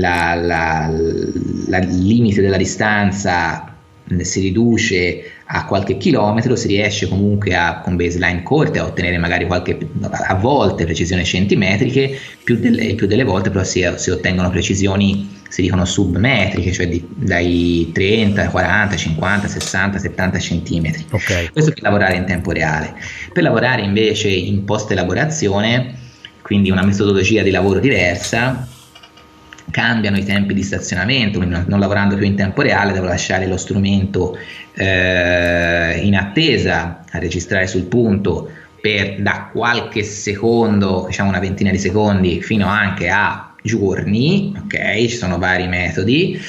[1.89, 3.71] limite della distanza
[4.19, 9.47] si riduce a qualche chilometro, si riesce comunque a, con baseline corte a ottenere magari
[9.47, 9.79] qualche,
[10.11, 15.63] a volte precisioni centimetriche, più delle, più delle volte però si, si, ottengono precisioni, si
[15.63, 21.05] dicono submetriche, cioè di, dai 30, 40, 50, 60, 70 centimetri.
[21.11, 21.51] Okay.
[21.51, 22.95] Questo per lavorare in tempo reale.
[23.33, 25.95] Per lavorare invece in post elaborazione,
[26.41, 28.65] quindi una metodologia di lavoro diversa,
[29.73, 33.49] cambiano i tempi di stazionamento, quindi non, non lavorando più in tempo reale, devo lasciare
[33.49, 34.39] lo strumento
[34.75, 41.79] eh, in attesa a registrare sul punto per da qualche secondo, diciamo una ventina di
[41.79, 45.07] secondi, fino anche a giorni, ok?
[45.09, 46.41] Ci sono vari metodi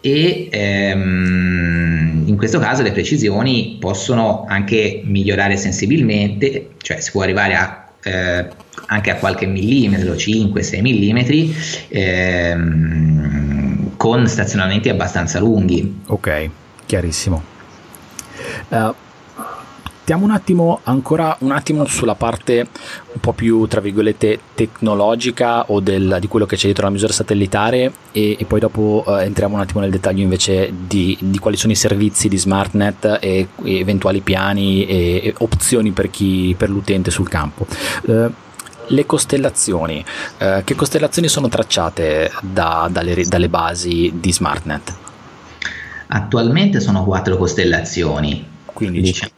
[0.00, 7.54] e ehm, in questo caso le precisioni possono anche migliorare sensibilmente, cioè si può arrivare
[7.54, 8.48] a eh,
[8.86, 11.54] anche a qualche millimetro, 5-6 millimetri,
[11.88, 16.00] ehm, con stazionamenti abbastanza lunghi.
[16.06, 16.50] Ok,
[16.86, 17.42] chiarissimo.
[18.68, 18.94] Uh,
[20.10, 22.66] Stiamo un attimo ancora un attimo sulla parte
[23.12, 27.12] un po' più tra virgolette tecnologica o del, di quello che c'è dietro la misura
[27.12, 31.56] satellitare e, e poi dopo uh, entriamo un attimo nel dettaglio invece di, di, quali
[31.56, 36.70] sono i servizi di SmartNet e, e eventuali piani e, e, opzioni per, chi, per
[36.70, 37.64] l'utente sul campo.
[38.06, 38.32] Uh,
[38.88, 40.04] le costellazioni,
[40.40, 44.92] uh, che costellazioni sono tracciate da, dalle, dalle basi di SmartNet?
[46.08, 48.49] Attualmente sono quattro costellazioni,
[48.80, 49.32] quindi diciamo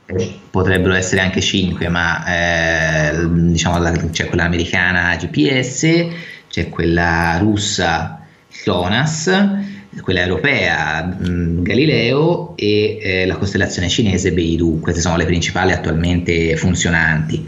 [0.51, 6.07] potrebbero essere anche 5, ma eh, diciamo la, c'è quella americana GPS,
[6.49, 8.25] c'è quella russa
[8.63, 15.73] GLONASS, quella europea mh, Galileo e eh, la costellazione cinese Beidou, queste sono le principali
[15.73, 17.45] attualmente funzionanti.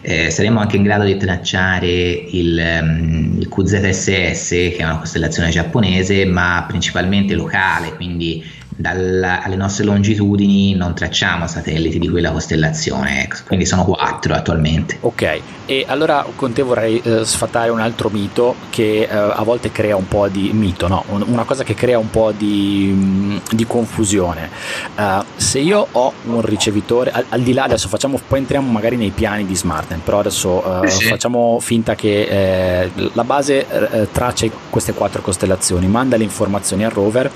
[0.00, 5.50] Eh, saremo anche in grado di tracciare il, um, il QZSS, che è una costellazione
[5.50, 8.44] giapponese, ma principalmente locale, quindi
[8.76, 13.38] dalla, alle nostre longitudini non tracciamo satelliti di quella costellazione, ecco.
[13.46, 14.98] quindi sono quattro attualmente.
[15.00, 19.72] Ok, e allora con te vorrei eh, sfatare un altro mito che eh, a volte
[19.72, 21.04] crea un po' di mito, no?
[21.08, 24.50] una cosa che crea un po' di, mm, di confusione.
[24.96, 28.96] Uh, se io ho un ricevitore, al, al, di là adesso facciamo, poi entriamo magari
[28.96, 31.06] nei piani di SmartNet, però adesso uh, sì.
[31.06, 36.90] facciamo finta che eh, la base eh, traccia queste quattro costellazioni, manda le informazioni al
[36.90, 37.30] rover,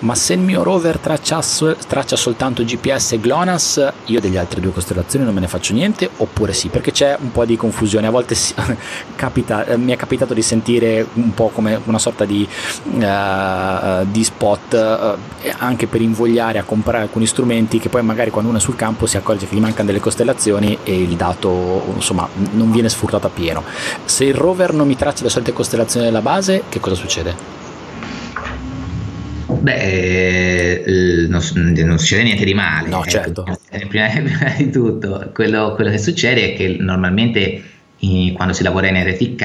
[0.00, 1.42] ma se il mio rover rover traccia,
[1.86, 6.08] traccia, soltanto GPS e GLONASS, io delle altre due costellazioni non me ne faccio niente,
[6.18, 8.06] oppure sì, perché c'è un po' di confusione.
[8.06, 8.54] A volte si,
[9.16, 12.46] capita, eh, mi è capitato di sentire un po' come una sorta di,
[12.84, 18.50] uh, di spot, uh, anche per invogliare a comprare alcuni strumenti che poi magari quando
[18.50, 22.28] uno è sul campo si accorge che gli mancano delle costellazioni e il dato insomma
[22.52, 23.64] non viene sfruttato a pieno.
[24.04, 27.65] Se il rover non mi traccia le solite costellazioni della base, che cosa succede?
[29.60, 32.88] Beh, eh, non, non, succede niente di male.
[32.88, 33.10] No, ecco.
[33.10, 33.58] certo.
[33.88, 37.62] Prima, prima, di tutto, quello, quello, che succede è che normalmente
[37.98, 39.44] in, quando si lavora in RTK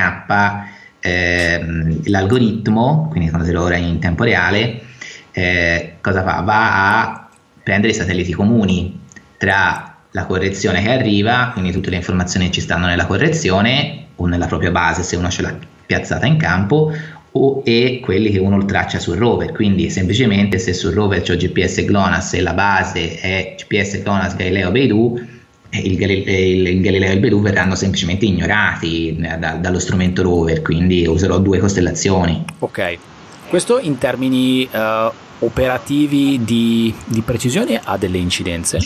[0.99, 4.81] ehm, l'algoritmo, quindi quando si lavora in tempo reale,
[5.31, 6.41] eh, cosa fa?
[6.41, 7.29] Va a
[7.63, 8.99] prendere i satelliti comuni
[9.37, 14.25] tra la correzione che arriva, quindi tutte le informazioni che ci stanno nella correzione o
[14.25, 15.55] nella propria base se uno ce l'ha
[15.85, 16.93] piazzata in campo
[17.33, 19.51] o, e quelli che uno traccia sul rover.
[19.51, 24.71] Quindi semplicemente se sul rover c'è GPS GLONASS e la base è GPS GLONASS Galileo
[24.71, 25.19] Beidou,
[25.69, 31.05] il, Galileo, il Galileo e il Beidou verranno semplicemente ignorati da, dallo strumento rover, quindi
[31.05, 32.43] userò due costellazioni.
[32.59, 32.97] Ok,
[33.47, 38.79] questo in termini uh, operativi di, di precisione ha delle incidenze?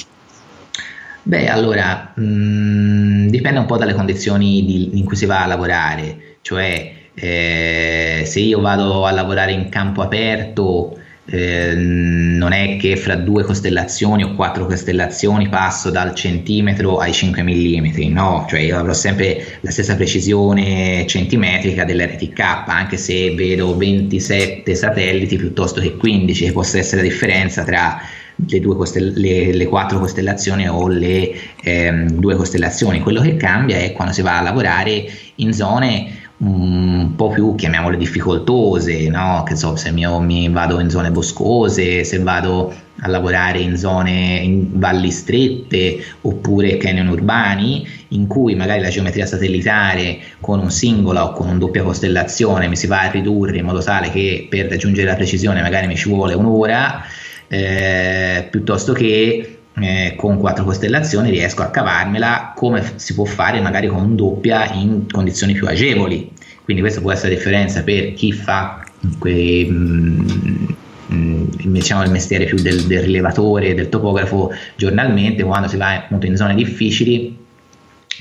[1.23, 5.47] Beh, allora, mh, mm, dipende un po' dalle condizioni di, in cui si va a
[5.47, 10.97] lavorare, cioè eh, se io vado a lavorare in campo aperto,
[11.27, 17.41] eh, non è che fra due costellazioni o quattro costellazioni passo dal centimetro ai 5
[17.41, 24.75] mm, no, cioè io avrò sempre la stessa precisione centimetrica dell'RTK, anche se vedo 27
[24.75, 27.99] satelliti piuttosto che 15, che possa essere la differenza tra
[28.35, 32.99] le, due costell- le, le quattro costellazioni o le ehm, due costellazioni.
[32.99, 35.05] Quello che cambia è quando si va a lavorare
[35.35, 39.43] in zone un po' più, chiamiamole difficoltose, no?
[39.45, 44.39] che so, se mio, mi vado in zone boscose, se vado a lavorare in zone
[44.41, 51.25] in valli strette oppure canyon urbani in cui magari la geometria satellitare con un singola
[51.25, 54.67] o con un doppia costellazione mi si va a ridurre in modo tale che per
[54.69, 57.03] raggiungere la precisione magari mi ci vuole un'ora
[57.47, 63.87] eh, piuttosto che eh, con quattro costellazioni riesco a cavarmela come si può fare magari
[63.87, 66.31] con doppia in condizioni più agevoli.
[66.63, 68.83] Quindi questa può essere la differenza per chi fa
[69.19, 70.65] quei, mh, mm,
[71.13, 76.25] mm, diciamo il mestiere più del, del, rilevatore, del topografo giornalmente, quando si va appunto
[76.25, 77.43] in zone difficili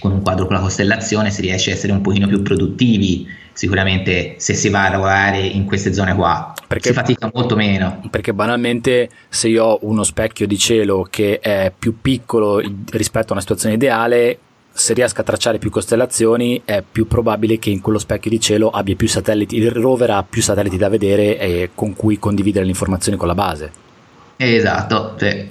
[0.01, 4.35] con un quadro con la costellazione si riesce a essere un pochino più produttivi sicuramente
[4.37, 8.03] se si va a lavorare in queste zone qua perché, si fatica molto meno.
[8.11, 13.33] Perché banalmente se io ho uno specchio di cielo che è più piccolo rispetto a
[13.33, 14.39] una situazione ideale
[14.77, 18.71] se riesco a tracciare più costellazioni è più probabile che in quello specchio di cielo
[18.71, 22.73] abbia più satelliti il rover ha più satelliti da vedere e con cui condividere le
[22.73, 23.84] informazioni con la base
[24.37, 25.49] Esatto, sì.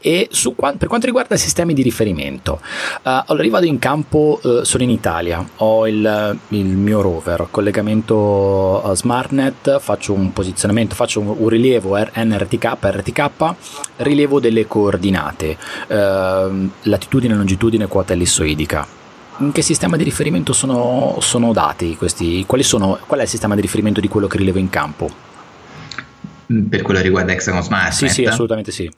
[0.00, 4.38] E su, per quanto riguarda i sistemi di riferimento, uh, allora io vado in campo,
[4.42, 10.94] uh, sono in Italia, ho il, il mio rover, collegamento uh, SmartNet, faccio un posizionamento,
[10.94, 13.54] faccio un, un rilievo NRTK, RTK,
[13.96, 15.56] rilievo delle coordinate,
[15.88, 18.86] uh, latitudine, longitudine, quota ellissoidica.
[19.38, 22.46] In che sistema di riferimento sono, sono dati questi?
[22.60, 25.29] Sono, qual è il sistema di riferimento di quello che rilevo in campo?
[26.68, 27.92] Per quello che riguarda Hexagon Smart.
[27.92, 28.90] Sì, sì, assolutamente sì.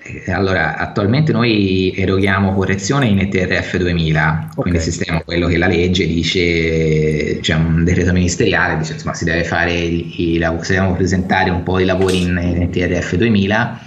[0.00, 4.54] Eh, allora, attualmente noi eroghiamo correzione in ETRF 2000, okay.
[4.54, 9.24] quindi il sistema, quello che la legge dice, c'è un decreto ministeriale, dice insomma si
[9.24, 13.80] deve fare, i, i, si devono presentare un po' di lavori in, in ETRF 2000,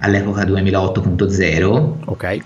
[0.00, 1.94] all'epoca 2008.0.
[2.04, 2.40] Ok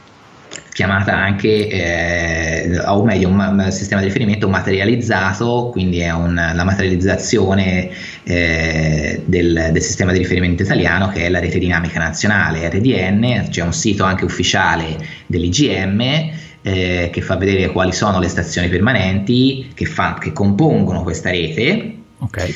[0.75, 7.91] chiamata anche, eh, o meglio, un, sistema di riferimento materializzato, quindi è un, la materializzazione
[8.25, 13.63] eh, del, del, sistema di riferimento italiano che è la rete dinamica nazionale RDN, c'è
[13.63, 16.01] un sito anche ufficiale dell'IGM
[16.63, 21.99] eh, che fa vedere quali sono le stazioni permanenti che, fa, che compongono questa rete
[22.19, 22.53] okay.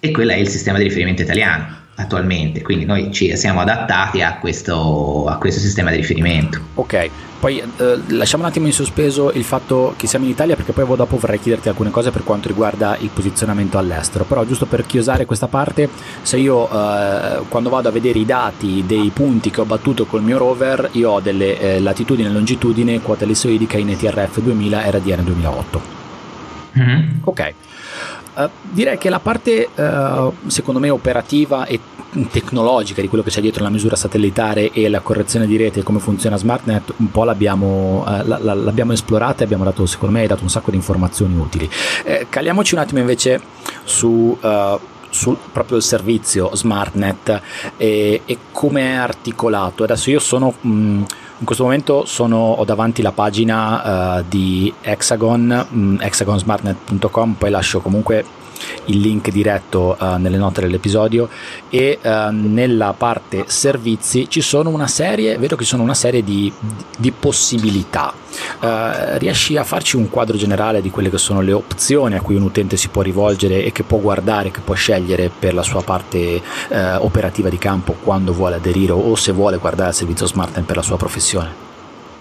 [0.00, 4.38] e quello è il sistema di riferimento italiano attualmente, quindi noi ci siamo adattati a
[4.38, 6.60] questo, a questo sistema di riferimento.
[6.74, 10.72] Ok, poi eh, lasciamo un attimo in sospeso il fatto che siamo in Italia perché
[10.72, 14.86] poi dopo vorrei chiederti alcune cose per quanto riguarda il posizionamento all'estero, però giusto per
[14.86, 15.88] chiosare questa parte,
[16.22, 20.22] se io eh, quando vado a vedere i dati dei punti che ho battuto col
[20.22, 24.90] mio rover, io ho delle eh, latitudini e longitudini, quota ellissoidica in ETRF 2000 e
[24.90, 26.02] RDN 2008.
[26.78, 27.08] Mm-hmm.
[27.24, 27.54] Ok.
[28.34, 31.78] Uh, direi che la parte uh, secondo me operativa e
[32.30, 35.82] tecnologica di quello che c'è dietro la misura satellitare e la correzione di rete e
[35.82, 40.14] come funziona SmartNet un po' l'abbiamo, uh, la, la, l'abbiamo esplorata e abbiamo dato secondo
[40.14, 41.70] me hai dato un sacco di informazioni utili.
[42.04, 43.40] Eh, caliamoci un attimo invece
[43.84, 44.36] su
[45.14, 47.40] sul proprio il servizio SmartNet
[47.76, 49.84] e, e come è articolato.
[49.84, 51.02] Adesso io sono mh, mm,
[51.44, 57.80] in questo momento sono, ho davanti la pagina uh, di Hexagon, um, hexagonsmartnet.com, poi lascio
[57.80, 58.24] comunque
[58.86, 61.28] il link diretto uh, nelle note dell'episodio
[61.68, 66.22] e uh, nella parte servizi ci sono una serie, vedo che ci sono una serie
[66.22, 66.52] di,
[66.96, 68.12] di possibilità.
[68.60, 72.34] Uh, riesci a farci un quadro generale di quelle che sono le opzioni a cui
[72.34, 75.82] un utente si può rivolgere e che può guardare, che può scegliere per la sua
[75.82, 76.42] parte
[76.98, 80.82] operativa di campo quando vuole aderire o se vuole guardare il servizio SmartNet per la
[80.82, 81.73] sua professione?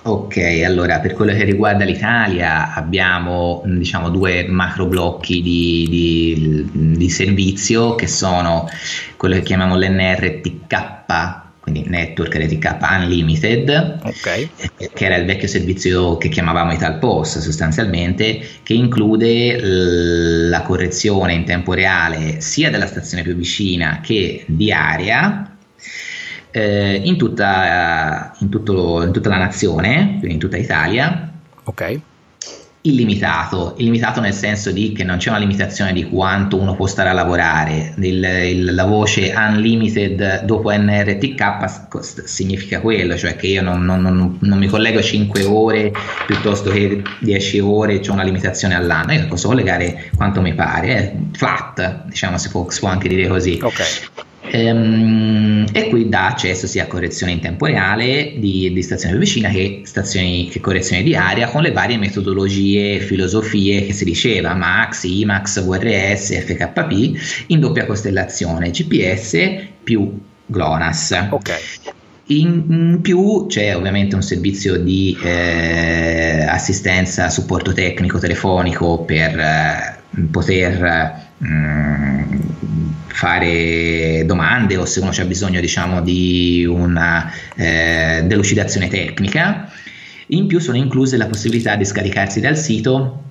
[0.05, 7.09] Ok, allora per quello che riguarda l'Italia abbiamo diciamo, due macro blocchi di, di, di,
[7.09, 8.67] servizio che sono
[9.15, 14.49] quello che chiamiamo l'NRTK, quindi Network RTK Unlimited, okay.
[14.93, 19.57] che era il vecchio servizio che chiamavamo Italpost sostanzialmente, che include
[20.49, 25.47] la correzione in tempo reale sia della stazione più vicina che di area
[26.53, 31.31] eh, in, tutta, in, tutto, in, tutta, la nazione, quindi in tutta Italia.
[31.63, 31.99] Ok.
[32.85, 37.09] Illimitato, illimitato nel senso di che non c'è una limitazione di quanto uno può stare
[37.09, 43.85] a lavorare, il, il, la voce unlimited dopo NRTK significa quello, cioè che io non,
[43.85, 45.93] non, non, non mi collego 5 ore
[46.27, 51.15] piuttosto che 10 ore, c'è una limitazione all'anno, io posso collegare quanto mi pare, eh,
[51.31, 53.59] flat, diciamo si può, si può anche dire così.
[53.61, 54.31] Ok.
[54.55, 59.23] Ehm, e qui dà accesso sia a correzione in tempo reale di, di stazione più
[59.23, 64.05] vicina che, stazioni, che correzione di area con le varie metodologie e filosofie che si
[64.05, 69.39] diceva MAX, IMAX, VRS, FKP in doppia costellazione GPS
[69.83, 71.27] più GLONASS.
[71.31, 71.51] Ok.
[72.27, 79.99] In, più c'è ovviamente un servizio di eh, assistenza, supporto tecnico telefonico per eh,
[80.29, 81.31] poter
[83.07, 89.71] fare domande o se uno ha bisogno diciamo di una eh, delucidazione tecnica.
[90.27, 93.23] In più sono incluse la possibilità di scaricarsi dal sito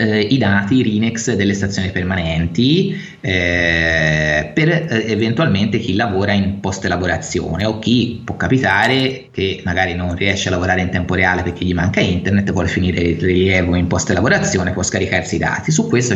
[0.00, 6.86] eh, i dati Rinex delle stazioni permanenti eh, per eh, eventualmente chi lavora in post
[6.86, 11.66] elaborazione o chi può capitare che magari non riesce a lavorare in tempo reale perché
[11.66, 15.70] gli manca internet, vuole finire il rilievo in post elaborazione, può scaricarsi i dati.
[15.70, 16.14] Su questo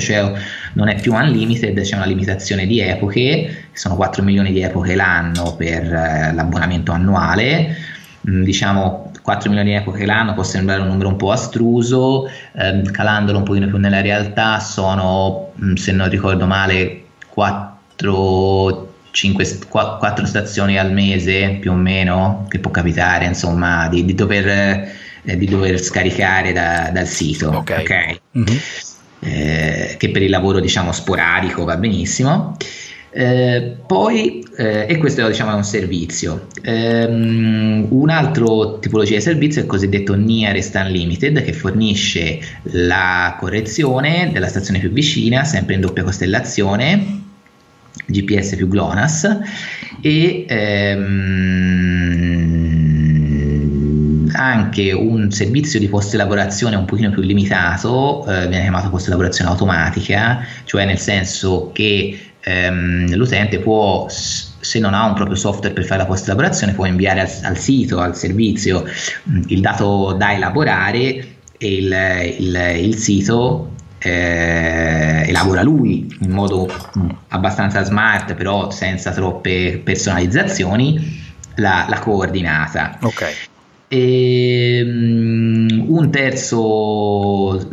[0.72, 5.55] non è più unlimited, c'è una limitazione di epoche, sono 4 milioni di epoche l'anno
[5.57, 7.76] per eh, l'abbonamento annuale.
[8.28, 12.91] Mm, diciamo 4 milioni di epoche l'anno può sembrare un numero un po' astruso, ehm,
[12.91, 20.27] calandolo un pochino più nella realtà sono, mm, se non ricordo male, 4, 5, 4
[20.27, 25.47] stazioni al mese più o meno, che può capitare insomma di, di, dover, eh, di
[25.47, 27.49] dover, scaricare da, dal sito.
[27.49, 27.77] Ok.
[27.81, 28.20] okay?
[28.37, 28.57] Mm-hmm.
[29.20, 32.59] Eh, che per il lavoro diciamo sporadico va benissimo.
[33.17, 36.49] Eh, poi, eh, e questo diciamo, è un servizio.
[36.67, 44.49] Um, un'altra tipologia di servizio è il cosiddetto Nearest Unlimited che fornisce la correzione della
[44.49, 47.21] stazione più vicina, sempre in doppia costellazione,
[48.07, 49.39] GPS più GLONASS,
[50.01, 50.45] e
[50.97, 52.25] um,
[54.33, 59.51] anche un servizio di post elaborazione un pochino più limitato, eh, viene chiamato post elaborazione
[59.51, 65.84] automatica, cioè nel senso che ehm, l'utente può se non ha un proprio software per
[65.84, 68.84] fare la post elaborazione può inviare al, al sito, al servizio
[69.28, 76.68] mm, il dato da elaborare e il, il, il sito eh, elabora lui in modo
[76.99, 81.22] mm, abbastanza smart però senza troppe personalizzazioni
[81.57, 82.99] la, la coordinata.
[83.01, 83.32] Okay.
[83.89, 87.68] E, um, un terzo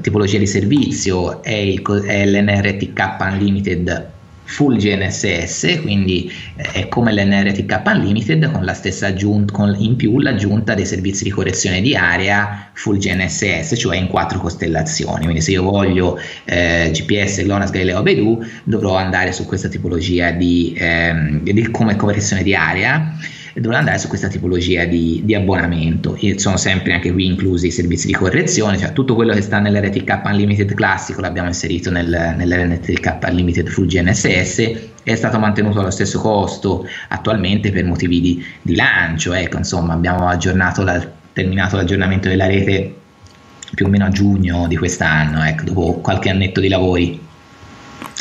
[0.00, 4.16] tipologia di servizio è, il, è l'NRTK Unlimited
[4.48, 10.18] full GNSS, quindi eh, è come l'NRTK Unlimited con la stessa aggiunta, con in più
[10.20, 15.24] l'aggiunta dei servizi di correzione di area full GNSS, cioè in quattro costellazioni.
[15.24, 20.74] Quindi se io voglio eh, GPS, GLONASS, Galileo, Bedu, dovrò andare su questa tipologia di,
[20.76, 23.16] ehm, di come correzione di area
[23.60, 26.16] dovrà andare su questa tipologia di, di abbonamento.
[26.20, 29.58] E sono sempre anche qui inclusi i servizi di correzione, cioè tutto quello che sta
[29.58, 36.20] nell'RTK Unlimited classico l'abbiamo inserito nel, nell'RTK Unlimited Full GNSS è stato mantenuto allo stesso
[36.20, 39.32] costo attualmente per motivi di, di lancio.
[39.32, 42.94] Ecco, insomma, abbiamo aggiornato la, terminato l'aggiornamento della rete
[43.74, 47.26] più o meno a giugno di quest'anno, ecco, dopo qualche annetto di lavori.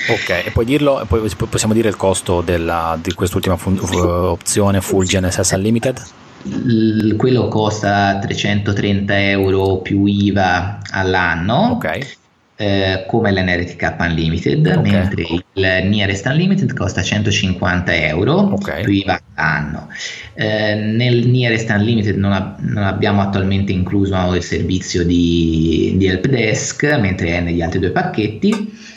[0.09, 5.05] Ok, e puoi dirlo, poi possiamo dire il costo della, di quest'ultima fun- opzione Full
[5.05, 6.01] GNSS Unlimited?
[6.43, 11.71] L- quello costa 330 euro più IVA all'anno.
[11.71, 12.15] Ok.
[12.59, 14.91] Eh, come l'NRTK Unlimited, okay.
[14.91, 15.43] mentre il
[15.87, 18.83] Nearest Unlimited costa 150 euro okay.
[18.83, 19.89] più IVA all'anno.
[20.33, 26.25] Eh, nel Nearest Unlimited non, ab- non, abbiamo attualmente incluso il servizio di, di help
[26.27, 28.95] desk, mentre è negli altri due pacchetti.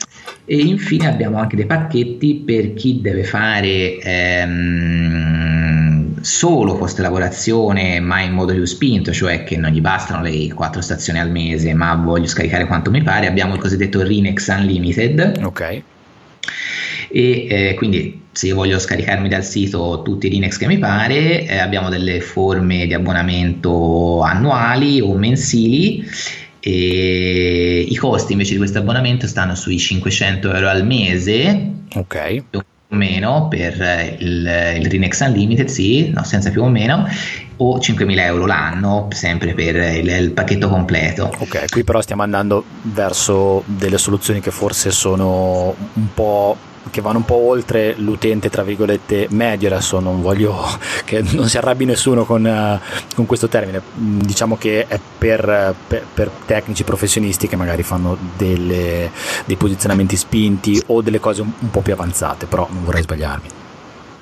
[0.53, 5.40] E infine abbiamo anche dei pacchetti per chi deve fare ehm,
[6.22, 10.80] solo post lavorazione ma in modo più spinto, cioè che non gli bastano le quattro
[10.80, 13.28] stazioni al mese ma voglio scaricare quanto mi pare.
[13.28, 15.40] Abbiamo il cosiddetto Rinex Unlimited.
[15.44, 15.82] Ok
[17.12, 21.44] e eh, quindi se io voglio scaricarmi dal sito tutti i Linux che mi pare,
[21.44, 26.05] eh, abbiamo delle forme di abbonamento annuali o mensili
[26.61, 31.72] e i costi invece di questo abbonamento stanno sui 500 euro al mese.
[31.94, 32.44] Ok.
[32.50, 32.61] Più
[32.92, 37.06] o meno per il, il Rinex Unlimited, sì, no, senza più o meno,
[37.56, 41.32] o 5.000 euro l'anno, sempre per il, il, pacchetto completo.
[41.38, 46.56] Ok, qui però stiamo andando verso delle soluzioni che forse sono un po'
[46.91, 49.68] che vanno un po' oltre l'utente tra virgolette medio.
[49.68, 50.57] Adesso non voglio
[51.05, 53.80] che non si arrabbi nessuno con, uh, con questo termine.
[53.99, 59.11] Mm, diciamo che è per, per, per tecnici professionisti che magari fanno delle,
[59.45, 63.49] dei posizionamenti spinti o delle cose un, un po' più avanzate però non vorrei sbagliarmi.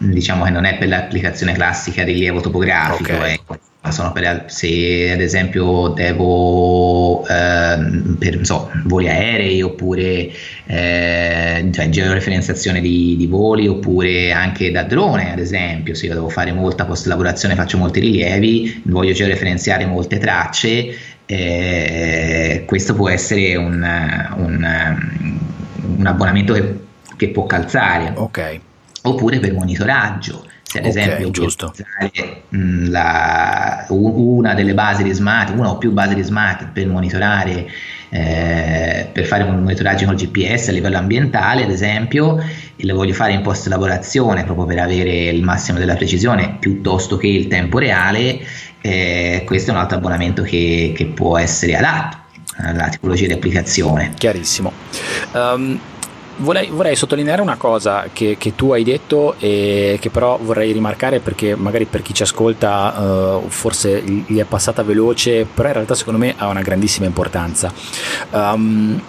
[0.01, 3.33] Diciamo che non è per l'applicazione classica rilievo topografico okay.
[3.33, 3.59] ecco
[3.91, 7.79] sono per, se ad esempio devo eh,
[8.18, 10.31] per so, voli aerei oppure
[10.66, 15.95] eh, cioè, georeferenziazione di, di, voli oppure anche da drone ad esempio.
[15.95, 20.95] Se io devo fare molta post lavorazione faccio molti rilievi voglio georeferenziare molte tracce
[21.31, 23.74] eh, questo può essere un,
[24.37, 24.99] un,
[25.99, 26.74] un abbonamento che,
[27.16, 28.12] che, può calzare.
[28.14, 28.61] Ok.
[29.03, 30.47] Oppure per monitoraggio
[30.77, 31.73] ad okay, esempio giusto.
[32.55, 37.66] Mm, la, una delle basi di smart, una o più basi di smart per monitorare,
[38.11, 43.14] eh, per fare un monitoraggio con GPS a livello ambientale, ad esempio, e lo voglio
[43.14, 47.79] fare in post lavorazione proprio per avere il massimo della precisione piuttosto che il tempo
[47.79, 48.39] reale,
[48.81, 52.16] eh, questo è un altro abbonamento che, che può essere adatto
[52.57, 54.12] alla tipologia di applicazione.
[54.16, 54.73] Chiarissimo.
[55.33, 55.79] Um,
[56.41, 61.18] Vorrei, vorrei, sottolineare una cosa che, che, tu hai detto e che però vorrei rimarcare
[61.18, 65.95] perché magari per chi ci ascolta uh, forse gli è passata veloce, però in realtà
[65.95, 67.72] secondo me ha una grandissima importanza.
[68.30, 69.01] Um,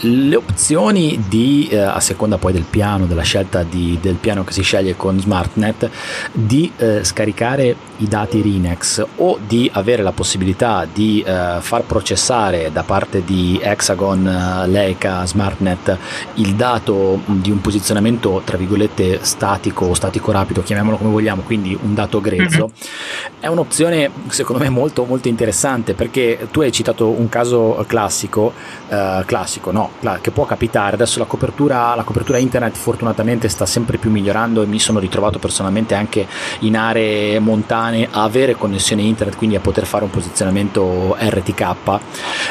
[0.00, 4.52] le opzioni di, eh, a seconda poi del piano, della scelta di, del piano che
[4.52, 5.90] si sceglie con SmartNet,
[6.32, 12.70] di eh, scaricare i dati Rinex o di avere la possibilità di eh, far processare
[12.72, 15.98] da parte di Hexagon, eh, Leica, SmartNet
[16.34, 21.76] il dato di un posizionamento tra virgolette statico o statico rapido, chiamiamolo come vogliamo, quindi
[21.80, 23.40] un dato grezzo, mm-hmm.
[23.40, 28.52] è un'opzione secondo me molto molto interessante perché tu hai citato un caso classico,
[28.88, 29.87] eh, classico no,
[30.20, 30.94] che può capitare.
[30.94, 35.38] Adesso la copertura, la copertura internet fortunatamente sta sempre più migliorando e mi sono ritrovato
[35.38, 36.26] personalmente anche
[36.60, 41.76] in aree montane a avere connessione internet, quindi a poter fare un posizionamento RTK.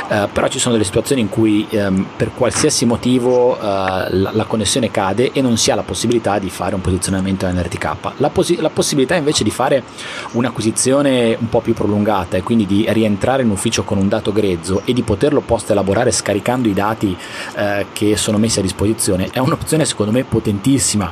[0.10, 4.46] Eh, però ci sono delle situazioni in cui ehm, per qualsiasi motivo eh, la, la,
[4.46, 7.96] connessione cade e non si ha la possibilità di fare un posizionamento NRTK.
[8.18, 9.84] La, posi- la possibilità invece di fare
[10.32, 14.82] un'acquisizione un po' più prolungata e quindi di rientrare in ufficio con un dato grezzo
[14.86, 17.18] e di poterlo post elaborare scaricando i dati
[17.56, 21.12] eh, che sono messi a disposizione è un'opzione secondo me potentissima.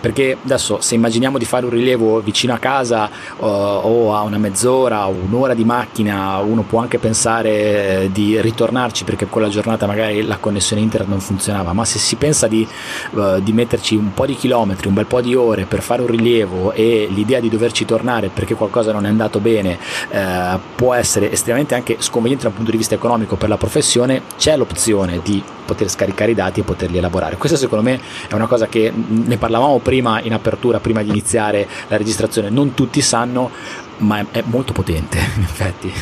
[0.00, 4.38] Perché adesso se immaginiamo di fare un rilievo vicino a casa uh, o a una
[4.38, 9.86] mezz'ora o un'ora di macchina uno può anche pensare eh, di ritornarci perché quella giornata
[9.86, 11.72] magari la connessione internet non funzionava.
[11.72, 12.66] Ma se si pensa di,
[13.12, 16.08] uh, di metterci un po' di chilometri un bel po' di ore per fare un
[16.08, 19.78] rilievo e l'idea di doverci tornare perché qualcosa non è andato bene
[20.10, 24.56] uh, può essere estremamente anche sconveniente dal punto di vista economico per la professione c'è
[24.56, 27.36] l'opzione di poter scaricare i dati e poterli elaborare.
[27.36, 31.66] Questa secondo me è una cosa che ne parlavamo prima in apertura, prima di iniziare
[31.88, 33.50] la registrazione, non tutti sanno,
[33.98, 35.92] ma è, molto potente in effetti.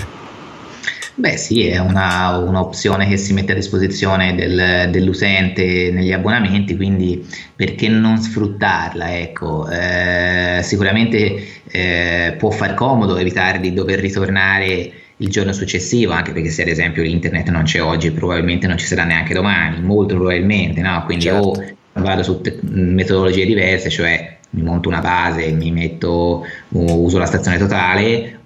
[1.20, 7.26] Beh sì, è una, un'opzione che si mette a disposizione del, dell'utente negli abbonamenti, quindi
[7.54, 9.18] perché non sfruttarla?
[9.18, 16.32] Ecco, eh, sicuramente eh, può far comodo evitare di dover ritornare il giorno successivo, anche
[16.32, 20.14] perché se ad esempio l'internet non c'è oggi, probabilmente non ci sarà neanche domani, molto
[20.14, 21.02] probabilmente, no?
[21.04, 21.48] Quindi certo.
[21.48, 27.26] o vado su te- metodologie diverse, cioè mi monto una base, mi metto, uso la
[27.26, 28.38] stazione totale,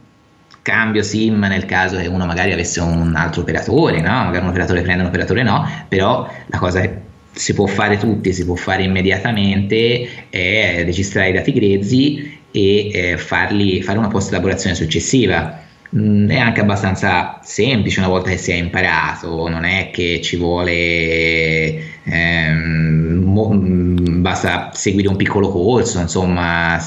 [0.62, 4.24] cambio SIM nel caso che uno magari avesse un altro operatore, no?
[4.24, 7.02] magari un operatore prende un operatore no, però la cosa che
[7.32, 13.16] si può fare tutti, si può fare immediatamente è registrare i dati grezzi e eh,
[13.16, 15.63] farli, fare una post elaborazione successiva
[15.96, 20.36] Mm, è anche abbastanza semplice una volta che si è imparato, non è che ci
[20.36, 26.84] vuole, ehm, mo, mm, basta seguire un piccolo corso, insomma,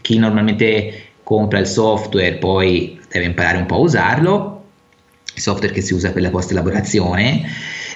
[0.00, 4.64] chi normalmente compra il software poi deve imparare un po' a usarlo,
[5.34, 7.42] il software che si usa per la post elaborazione.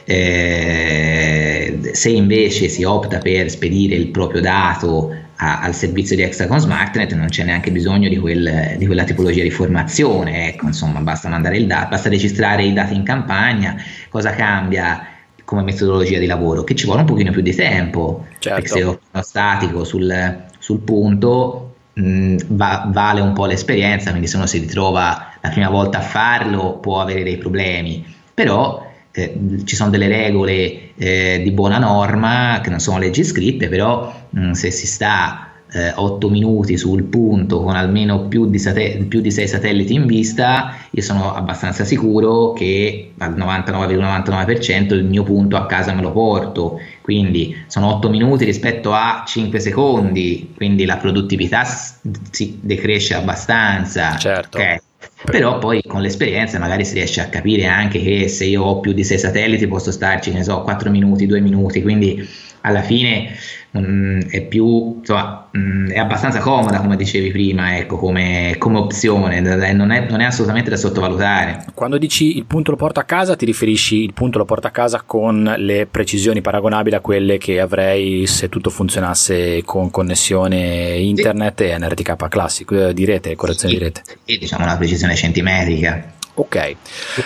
[0.04, 6.60] Eh, se invece si opta per spedire il proprio dato a, al servizio di Hexagon
[6.60, 11.28] SmartNet non c'è neanche bisogno di, quel, di, quella tipologia di formazione, ecco, insomma, basta
[11.28, 13.76] mandare il dato, basta registrare i dati in campagna,
[14.08, 15.06] cosa cambia?
[15.44, 18.60] come metodologia di lavoro, che ci vuole un pochino più di tempo, certo.
[18.60, 24.36] perché se sono statico sul, sul punto mh, va, vale un po' l'esperienza, quindi se
[24.36, 29.76] uno si ritrova la prima volta a farlo può avere dei problemi, però eh, ci
[29.76, 34.70] sono delle regole eh, di buona norma che non sono leggi scritte, però mh, se
[34.70, 39.48] si sta eh, 8 minuti sul punto con almeno più di, sate- più di 6
[39.48, 45.92] satelliti in vista, io sono abbastanza sicuro che al 99,99% il mio punto a casa
[45.92, 46.80] me lo porto.
[47.00, 54.16] Quindi sono 8 minuti rispetto a 5 secondi, quindi la produttività si decresce abbastanza.
[54.16, 54.58] Certo.
[54.58, 54.80] Okay.
[55.24, 58.92] Però poi con l'esperienza magari si riesce a capire anche che se io ho più
[58.92, 62.26] di 6 satelliti posso starci, ne so, 4 minuti, 2 minuti, quindi
[62.62, 63.36] alla fine
[63.70, 69.40] mh, è più insomma, mh, è abbastanza comoda come dicevi prima ecco, come, come opzione
[69.40, 73.36] non è, non è, assolutamente da sottovalutare quando dici il punto lo porto a casa
[73.36, 77.60] ti riferisci il punto lo porto a casa con le precisioni paragonabili a quelle che
[77.60, 81.70] avrei se tutto funzionasse con connessione internet sì.
[81.70, 86.18] e NRTK classico eh, di rete correzione sì, di rete sì, diciamo una precisione centimetrica
[86.40, 86.76] Ok.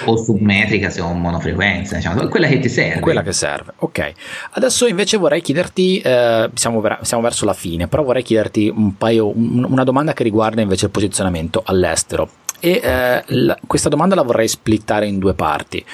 [0.07, 3.01] O submetrica se ho monofrequenza, diciamo, quella che ti serve.
[3.01, 4.13] Quella che serve, ok.
[4.53, 8.97] Adesso invece vorrei chiederti, eh, siamo, ver- siamo, verso la fine, però vorrei chiederti un
[8.97, 12.29] paio, un, una domanda che riguarda invece il posizionamento all'estero.
[12.59, 15.85] E eh, la, questa domanda la vorrei splittare in due parti.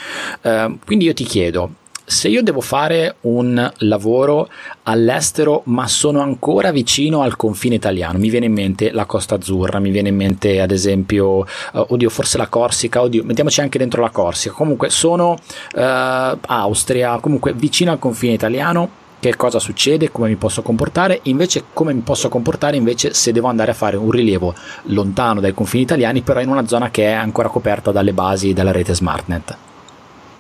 [0.41, 1.75] Eh, quindi io ti chiedo,
[2.11, 4.49] se io devo fare un lavoro
[4.83, 9.79] all'estero ma sono ancora vicino al confine italiano, mi viene in mente la Costa Azzurra,
[9.79, 14.03] mi viene in mente ad esempio, uh, oddio forse la Corsica, oddio mettiamoci anche dentro
[14.03, 15.37] la Corsica, comunque sono
[15.75, 21.65] uh, Austria, comunque vicino al confine italiano, che cosa succede, come mi posso comportare, invece
[21.73, 24.53] come mi posso comportare invece se devo andare a fare un rilievo
[24.87, 28.73] lontano dai confini italiani, però in una zona che è ancora coperta dalle basi della
[28.73, 29.57] rete SmartNet.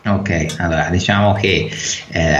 [0.02, 1.70] Ok, allora diciamo che
[2.08, 2.36] eh,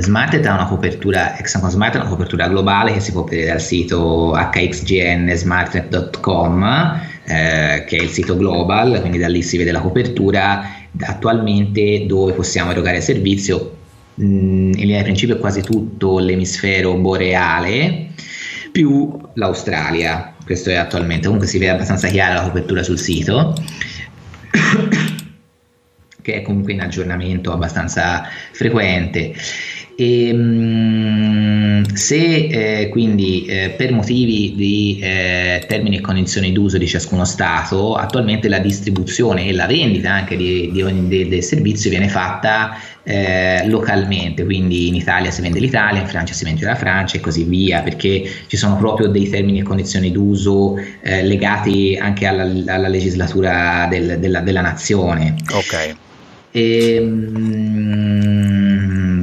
[0.00, 3.60] Smartet ha una copertura, Hexagon Smart ha una copertura globale che si può vedere dal
[3.60, 10.70] sito hxgnsmartnet.com eh, che è il sito global, quindi da lì si vede la copertura.
[11.00, 13.76] Attualmente dove possiamo erogare servizio?
[14.14, 18.10] Mh, in linea di principio quasi tutto l'emisfero boreale
[18.70, 23.52] più l'Australia, questo è attualmente, comunque si vede abbastanza chiara la copertura sul sito
[26.24, 29.34] che è comunque in aggiornamento abbastanza frequente.
[29.96, 36.88] E, ehm, se eh, quindi eh, per motivi di eh, termini e condizioni d'uso di
[36.88, 42.08] ciascuno Stato, attualmente la distribuzione e la vendita anche di, di, di, del servizio viene
[42.08, 47.18] fatta eh, localmente, quindi in Italia si vende l'Italia, in Francia si vende la Francia
[47.18, 52.26] e così via, perché ci sono proprio dei termini e condizioni d'uso eh, legati anche
[52.26, 55.36] alla, alla legislatura del, della, della nazione.
[55.52, 55.96] Ok.
[56.56, 58.44] E, um,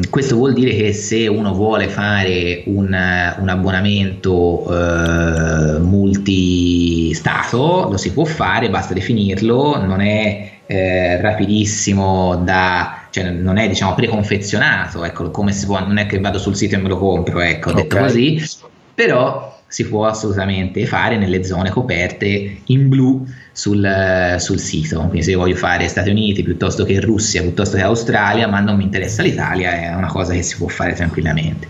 [0.10, 8.12] questo vuol dire che se uno vuole fare un, un abbonamento uh, multistato lo si
[8.12, 15.32] può fare, basta definirlo, non è eh, rapidissimo da, cioè non è diciamo preconfezionato, ecco,
[15.32, 17.96] come si può, non è che vado sul sito e me lo compro, ecco, detto
[17.96, 18.08] okay.
[18.08, 18.44] così,
[18.94, 25.00] però si può assolutamente fare nelle zone coperte in blu sul, sul, sito.
[25.00, 28.76] Quindi se io voglio fare Stati Uniti piuttosto che Russia, piuttosto che Australia, ma non
[28.76, 31.70] mi interessa l'Italia, è una cosa che si può fare tranquillamente.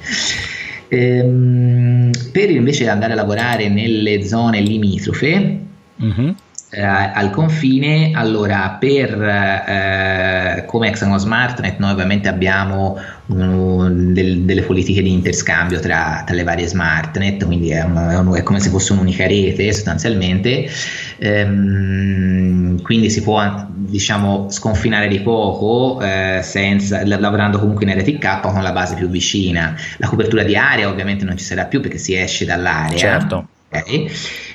[0.88, 5.60] Ehm, per invece andare a lavorare nelle zone limitrofe,
[6.04, 6.30] mm-hmm
[6.74, 14.62] eh, al confine, allora per eh, come Hexagon SmartNet noi ovviamente abbiamo um, del, delle
[14.62, 18.94] politiche di interscambio tra, tra le varie SmartNet, quindi è, un, è, come se fosse
[18.94, 20.70] un'unica rete sostanzialmente,
[21.18, 28.64] ehm, quindi si può diciamo sconfinare di poco eh, senza, lavorando comunque in RTK con
[28.64, 29.76] la base più vicina.
[29.98, 32.98] La copertura di area ovviamente non ci sarà più perché si esce dall'area.
[32.98, 33.48] Certo.
[33.74, 34.10] Okay.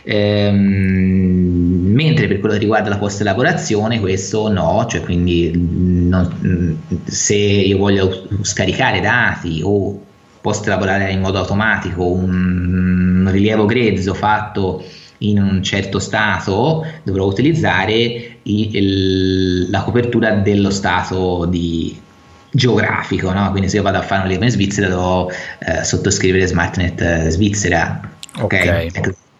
[0.04, 7.34] Ehm, mentre per quello che riguarda la post elaborazione questo no, cioè quindi non, se
[7.34, 9.98] io voglio scaricare dati o
[10.42, 14.84] post elaborare in modo automatico un, rilievo grezzo fatto
[15.18, 17.94] in un certo stato dovrò utilizzare
[18.42, 21.98] il, il, la copertura dello stato di,
[22.50, 23.50] geografico, no?
[23.50, 27.30] quindi se io vado a fare un rilievo in Svizzera devo eh, sottoscrivere SmartNet eh,
[27.30, 28.00] Svizzera.
[28.40, 28.44] Ok.
[28.44, 28.90] okay.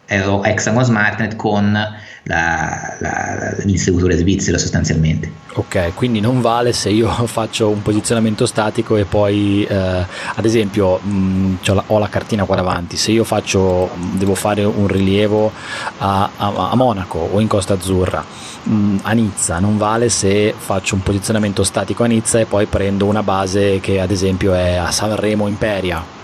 [0.06, 1.76] Eh, Hexagon SmartNet con
[2.26, 5.44] la, la, il svizzero sostanzialmente.
[5.54, 9.74] Ok, quindi non vale se io faccio un posizionamento statico e poi eh,
[10.34, 14.86] ad esempio mh, la, ho la cartina qua davanti, se io faccio, devo fare un
[14.86, 15.52] rilievo
[15.98, 18.24] a, a, a Monaco o in Costa Azzurra,
[18.64, 23.06] mh, a Nizza, non vale se faccio un posizionamento statico a Nizza e poi prendo
[23.06, 26.15] una base che ad esempio è a Sanremo Imperia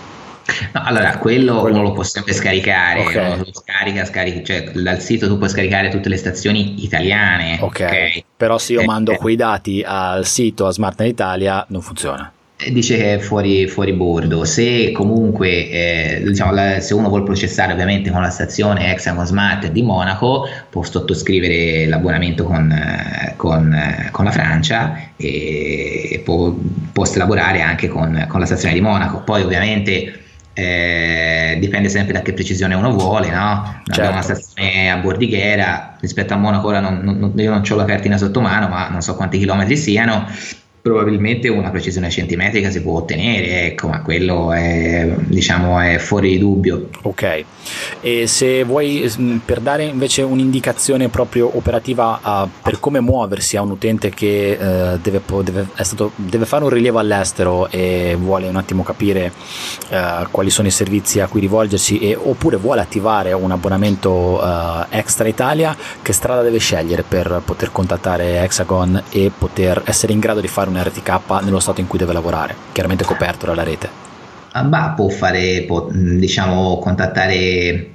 [0.72, 3.38] No, allora, quello, quello uno lo può sempre scaricare, okay.
[3.38, 7.58] lo scarica, scarica, cioè dal sito tu puoi scaricare tutte le stazioni italiane.
[7.60, 8.24] Ok, okay.
[8.36, 9.16] però se io eh, mando eh.
[9.16, 12.32] quei dati al sito a SmartNet Italia non funziona.
[12.56, 14.44] Eh, dice che è fuori, fuori bordo.
[14.44, 19.66] Se comunque eh, diciamo, la, se uno vuole processare ovviamente con la stazione Hexagon Smart
[19.68, 26.54] di Monaco, può sottoscrivere l'abbonamento con, eh, con, con la Francia e può,
[26.92, 29.22] può lavorare anche con, con la stazione di Monaco.
[29.22, 30.20] Poi ovviamente
[30.54, 33.82] eh, dipende sempre da che precisione uno vuole, no?
[33.84, 34.10] Certo.
[34.10, 38.16] una stazione a Bordighera rispetto a Monaco, ora non, non, io non ho la cartina
[38.16, 40.26] sotto mano, ma non so quanti chilometri siano
[40.82, 46.38] probabilmente una precisione centimetrica si può ottenere, ecco, ma quello è, diciamo, è fuori di
[46.38, 46.88] dubbio.
[47.02, 47.44] Ok,
[48.00, 49.08] e se vuoi,
[49.44, 54.98] per dare invece un'indicazione proprio operativa uh, per come muoversi a un utente che uh,
[55.00, 59.32] deve, deve, stato, deve, fare un rilievo all'estero e vuole un attimo capire
[59.90, 64.40] uh, quali sono i servizi a cui rivolgersi e, oppure vuole attivare un abbonamento
[64.88, 70.40] extra Italia, che strada deve scegliere per poter contattare Hexagon e poter essere in grado
[70.40, 73.88] di fare un RTK nello stato in cui deve lavorare, chiaramente coperto dalla rete.
[74.52, 77.90] Ah, bah, può fare, può, diciamo, contattare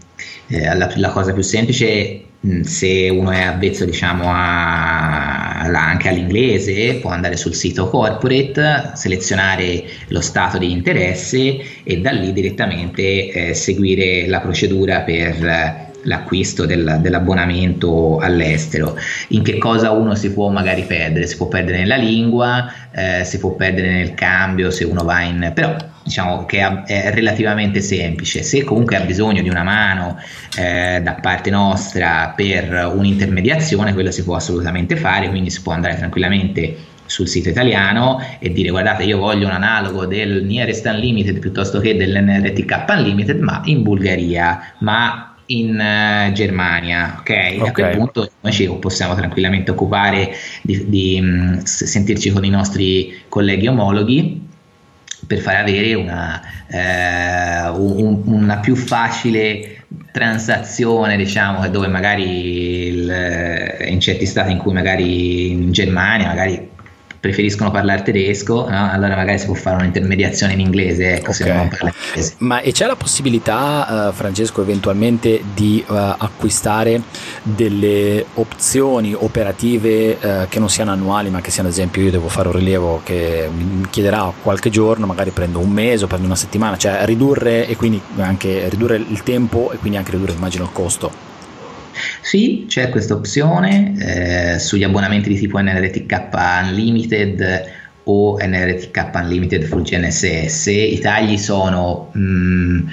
[0.48, 2.24] eh, la, la, cosa più semplice
[2.64, 10.22] se uno è avvezzo diciamo a, anche all'inglese può andare sul sito corporate selezionare lo
[10.22, 18.18] stato di interesse e da lì direttamente eh, seguire la procedura per l'acquisto del, dell'abbonamento
[18.20, 18.98] all'estero.
[19.30, 21.28] In che cosa uno si può magari perdere?
[21.28, 25.52] Si può perdere nella lingua, eh, si può perdere nel cambio se uno va in...
[25.54, 28.42] però diciamo che è relativamente semplice.
[28.42, 30.18] Se comunque ha bisogno di una mano
[30.58, 35.98] eh, da parte nostra per un'intermediazione, quello si può assolutamente fare, quindi si può andare
[35.98, 41.80] tranquillamente sul sito italiano e dire guardate io voglio un analogo del Nearest Unlimited piuttosto
[41.80, 47.58] che dell'NRTK Unlimited ma in Bulgaria ma in uh, Germania, ok?
[47.62, 50.32] A quel punto noi ci possiamo tranquillamente occupare
[50.62, 54.46] di, di um, sentirci con i nostri colleghi omologhi
[55.26, 64.00] per far avere una, eh, un, una più facile transazione, diciamo, dove magari il, in
[64.00, 66.70] certi stati in cui magari in Germania, magari
[67.20, 68.90] preferiscono parlare tedesco, no?
[68.92, 71.34] allora magari si può fare un'intermediazione in inglese, ecco, okay.
[71.34, 72.34] se non parla inglese.
[72.40, 77.02] Ma e c'è la possibilità, uh, Francesco, eventualmente di uh, acquistare
[77.44, 82.30] delle opzioni operative uh, che non siano annuali, ma che siano ad esempio io devo
[82.30, 86.36] fare un rilievo che mi chiederà qualche giorno, magari prendo un mese o prendo una
[86.36, 90.72] settimana, cioè ridurre e quindi anche ridurre il tempo e quindi anche ridurre immagino il
[90.72, 91.36] costo.
[92.28, 96.28] Sì, c'è questa opzione eh, sugli abbonamenti di tipo NRTK
[96.62, 97.72] Unlimited
[98.04, 100.66] o NRTK Unlimited Full GNSS.
[100.66, 102.88] I tagli sono mh, mm,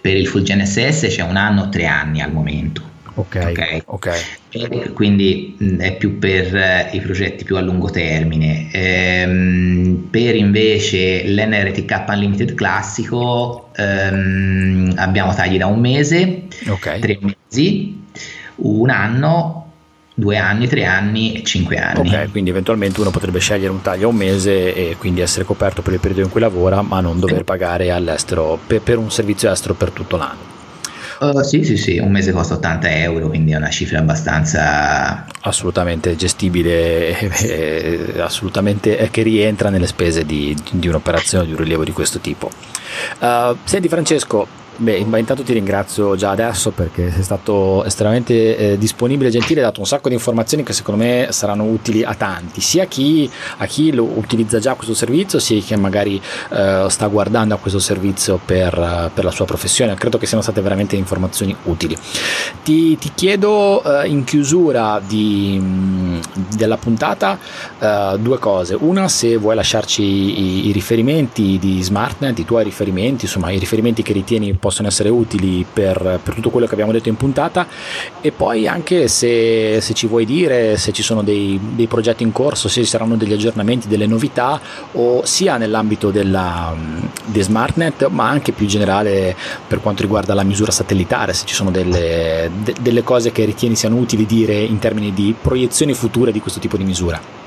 [0.00, 2.80] per il Full GNSS c'è un anno o tre anni al momento.
[3.12, 3.82] Ok, ok.
[3.84, 4.92] okay.
[4.94, 8.70] quindi mh, mm, è più per uh, i progetti più a lungo termine.
[8.72, 17.00] Ehm, per invece l'NRTK Unlimited classico ehm, abbiamo tagli da un mese, okay.
[17.00, 17.98] tre mesi
[18.58, 19.66] un anno
[20.18, 22.08] due anni, tre anni e cinque anni.
[22.08, 25.80] Ok, quindi eventualmente uno potrebbe scegliere un taglio a un mese e quindi essere coperto
[25.80, 29.50] per il periodo in cui lavora, ma non dover pagare all'estero per, per un servizio
[29.50, 30.56] estero per tutto l'anno.
[31.20, 35.26] Uh, sì, sì, sì, un mese costa 80 euro, quindi è una cifra abbastanza...
[35.42, 41.82] Assolutamente gestibile, eh, assolutamente eh, che rientra nelle spese di, di un'operazione, di un rilievo
[41.82, 42.50] di questo tipo.
[43.18, 44.46] Uh, senti Francesco,
[44.80, 49.80] Beh, intanto ti ringrazio già adesso perché sei stato estremamente eh, disponibile gentile, hai dato
[49.80, 53.92] un sacco di informazioni che secondo me saranno utili a tanti, sia chi, a chi
[53.92, 59.10] lo utilizza già questo servizio, sia chi magari eh, sta guardando a questo servizio per,
[59.12, 59.96] per, la sua professione.
[59.96, 61.96] Credo che siano state veramente informazioni utili.
[62.62, 66.20] Ti, ti chiedo eh, in chiusura di,
[66.54, 67.36] della puntata
[67.80, 68.76] eh, due cose.
[68.78, 74.04] Una, se vuoi lasciarci i, i riferimenti di SmartNet, i tuoi riferimenti, insomma i riferimenti
[74.04, 77.66] che ritieni possono essere utili per, per, tutto quello che abbiamo detto in puntata
[78.20, 82.32] e poi anche se, se ci vuoi dire se ci sono dei, dei, progetti in
[82.32, 84.60] corso, se ci saranno degli aggiornamenti, delle novità
[84.92, 86.76] o sia nell'ambito della,
[87.24, 89.34] di SmartNet ma anche più generale
[89.66, 93.74] per quanto riguarda la misura satellitare, se ci sono delle, de, delle cose che ritieni
[93.74, 97.37] siano utili dire in termini di proiezioni future di questo tipo di misura.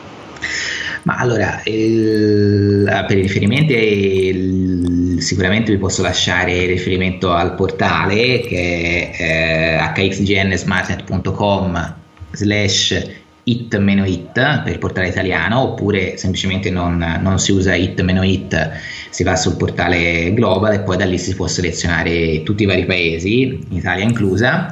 [1.03, 9.09] Ma allora, il, per i riferimenti il, sicuramente vi posso lasciare riferimento al portale che
[9.11, 11.95] è eh, hxgnsmartnet.com
[12.31, 18.71] slash it-it per il portale italiano oppure semplicemente non, non si usa it-it
[19.09, 22.85] si va sul portale global e poi da lì si può selezionare tutti i vari
[22.85, 24.71] paesi, Italia inclusa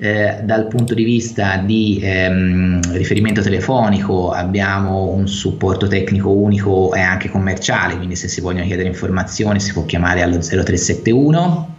[0.00, 7.00] eh, dal punto di vista di ehm, riferimento telefonico abbiamo un supporto tecnico unico e
[7.00, 11.76] anche commerciale, quindi se si vogliono chiedere informazioni si può chiamare allo 0371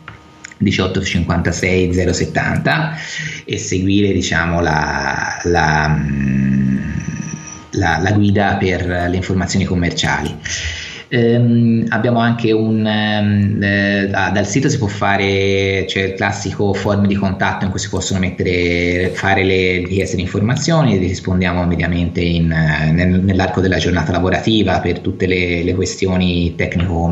[0.57, 2.97] 1856 070
[3.45, 6.77] e seguire diciamo la, la, mm,
[7.71, 10.35] la, la guida per le informazioni commerciali.
[11.11, 17.07] Ehm, abbiamo anche un ehm, eh, dal sito si può fare cioè il classico form
[17.07, 22.21] di contatto in cui si possono mettere fare le richieste di informazioni e rispondiamo immediatamente
[22.21, 27.07] in, eh, nel, nell'arco della giornata lavorativa per tutte le, le questioni tecnico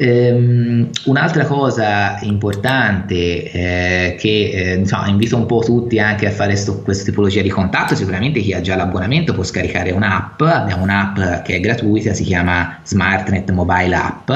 [0.00, 6.54] Ehm, un'altra cosa importante eh, che eh, insomma, invito un po' tutti anche a fare
[6.54, 11.42] sto, questa tipologia di contatto, sicuramente chi ha già l'abbonamento può scaricare un'app, abbiamo un'app
[11.42, 14.30] che è gratuita, si chiama SmartNet Mobile App,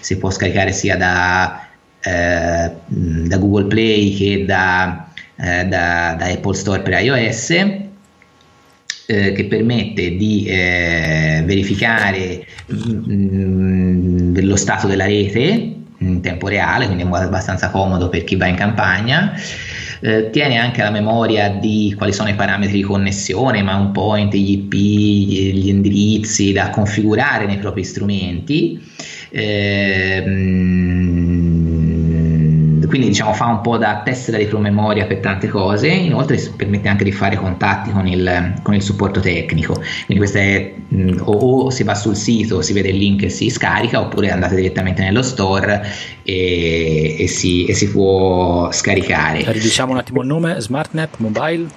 [0.00, 1.66] si può scaricare sia da,
[2.02, 7.50] eh, da Google Play che da, eh, da, da Apple Store per iOS
[9.10, 16.86] eh, che permette di eh, verificare mh, mm, lo stato della rete in tempo reale,
[16.86, 19.34] quindi è abbastanza comodo per chi va in campagna.
[20.02, 24.52] Eh, tiene anche la memoria di quali sono i parametri di connessione, mount point, gli
[24.52, 28.80] IP, gli indirizzi da configurare nei propri strumenti.
[29.28, 30.22] Eh,
[33.00, 37.04] quindi diciamo fa un po' da tessera di promemoria per tante cose, inoltre permette anche
[37.04, 40.74] di fare contatti con il, con il supporto tecnico, quindi è
[41.20, 44.54] o, o, si va sul sito, si vede il link e si scarica, oppure andate
[44.54, 45.82] direttamente nello store
[46.22, 49.50] e, e, si, e si, può scaricare.
[49.52, 51.68] Diciamo un attimo il nome, SmartNet Mobile?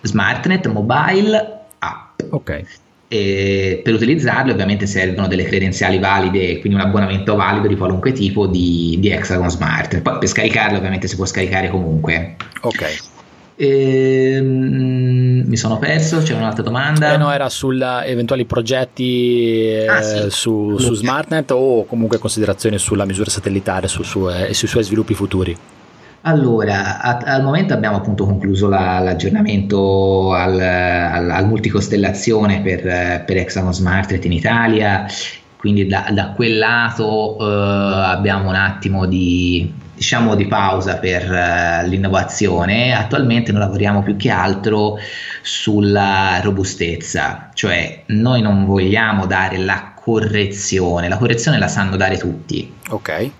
[0.00, 2.20] SmartNet Mobile App.
[2.30, 2.64] Ok
[3.12, 8.46] e per utilizzarli ovviamente servono delle credenziali valide, quindi un abbonamento valido di qualunque tipo
[8.46, 10.00] di, di Hexagon Smart.
[10.00, 12.36] Poi per scaricarlo ovviamente si può scaricare comunque.
[12.62, 13.10] Ok.
[13.56, 17.12] Ehm, mi sono perso, c'è un'altra domanda.
[17.12, 20.30] Eh no, era su eventuali progetti eh, ah, sì.
[20.30, 25.12] su, su, SmartNet o comunque considerazioni sulla misura satellitare su, su, e sui suoi sviluppi
[25.12, 25.54] futuri.
[26.24, 33.36] Allora, a, al momento abbiamo appunto concluso la, l'aggiornamento al, al, al multicostellazione per, per
[33.36, 35.04] Hexagon Smart in Italia,
[35.56, 41.88] quindi da, da quel lato eh, abbiamo un attimo di, diciamo, di pausa per uh,
[41.88, 42.94] l'innovazione.
[42.94, 44.98] Attualmente noi lavoriamo più che altro
[45.42, 51.08] sulla robustezza, cioè noi non vogliamo dare la correzione.
[51.08, 52.70] La correzione la sanno dare tutti.
[52.90, 53.30] Ok.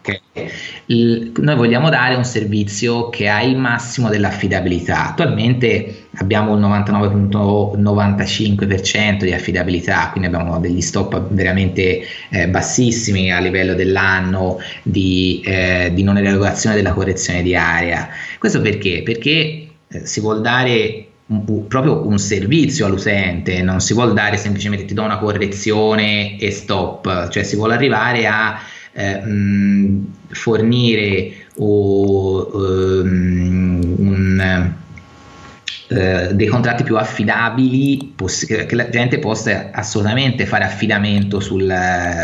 [0.87, 5.09] Il, noi vogliamo dare un servizio che ha il massimo dell'affidabilità.
[5.09, 13.75] Attualmente abbiamo il 99.95% di affidabilità, quindi abbiamo degli stop veramente eh, bassissimi a livello
[13.75, 18.09] dell'anno di, eh, di non erogazione della correzione di area.
[18.39, 19.03] Questo perché?
[19.05, 21.09] Perché eh, si vuol dare
[21.67, 27.29] proprio un servizio all'utente, non si vuole dare semplicemente ti do una correzione e stop,
[27.29, 28.59] cioè si vuole arrivare a
[28.93, 34.73] eh, mh, fornire o, um, un
[35.89, 41.71] eh, dei contratti più affidabili, poss- che la gente possa assolutamente fare affidamento sul,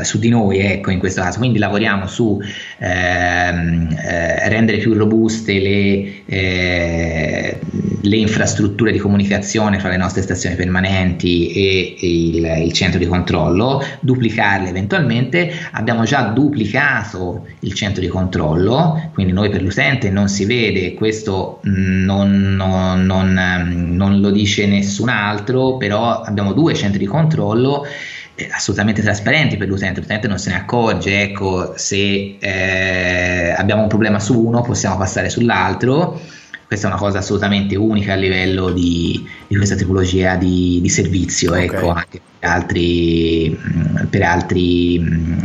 [0.05, 1.39] su di noi, ecco, in questo caso.
[1.39, 2.41] Quindi lavoriamo su
[2.79, 7.59] ehm, eh, rendere più robuste le, eh,
[8.01, 13.83] le, infrastrutture di comunicazione fra le nostre stazioni permanenti e il, il centro di controllo,
[14.01, 15.53] duplicarle eventualmente.
[15.73, 21.61] Abbiamo già duplicato il centro di controllo, quindi noi per l'utente non si vede, questo
[21.65, 27.87] non, non, non Ehm, non lo dice nessun altro, però abbiamo due centri di controllo
[28.35, 33.89] eh, assolutamente trasparenti per l'utente, l'utente non se ne accorge, ecco, se eh, abbiamo un
[33.89, 36.21] problema su uno possiamo passare sull'altro
[36.69, 41.53] questa è una cosa assolutamente unica a livello di, di questa tipologia di, di servizio,
[41.53, 41.65] okay.
[41.65, 45.39] ecco, anche per altri, mm, per altri mm,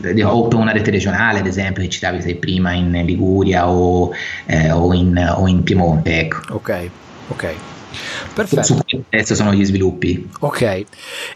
[0.00, 4.12] eh, o per una rete regionale, ad esempio, che citavi prima in Liguria o,
[4.46, 6.54] eh, o, in, o in Piemonte, ecco.
[6.54, 6.90] Ok,
[7.32, 7.54] ok.
[8.34, 8.84] Perfetto.
[9.10, 10.30] Adesso sono gli sviluppi.
[10.40, 10.84] Ok,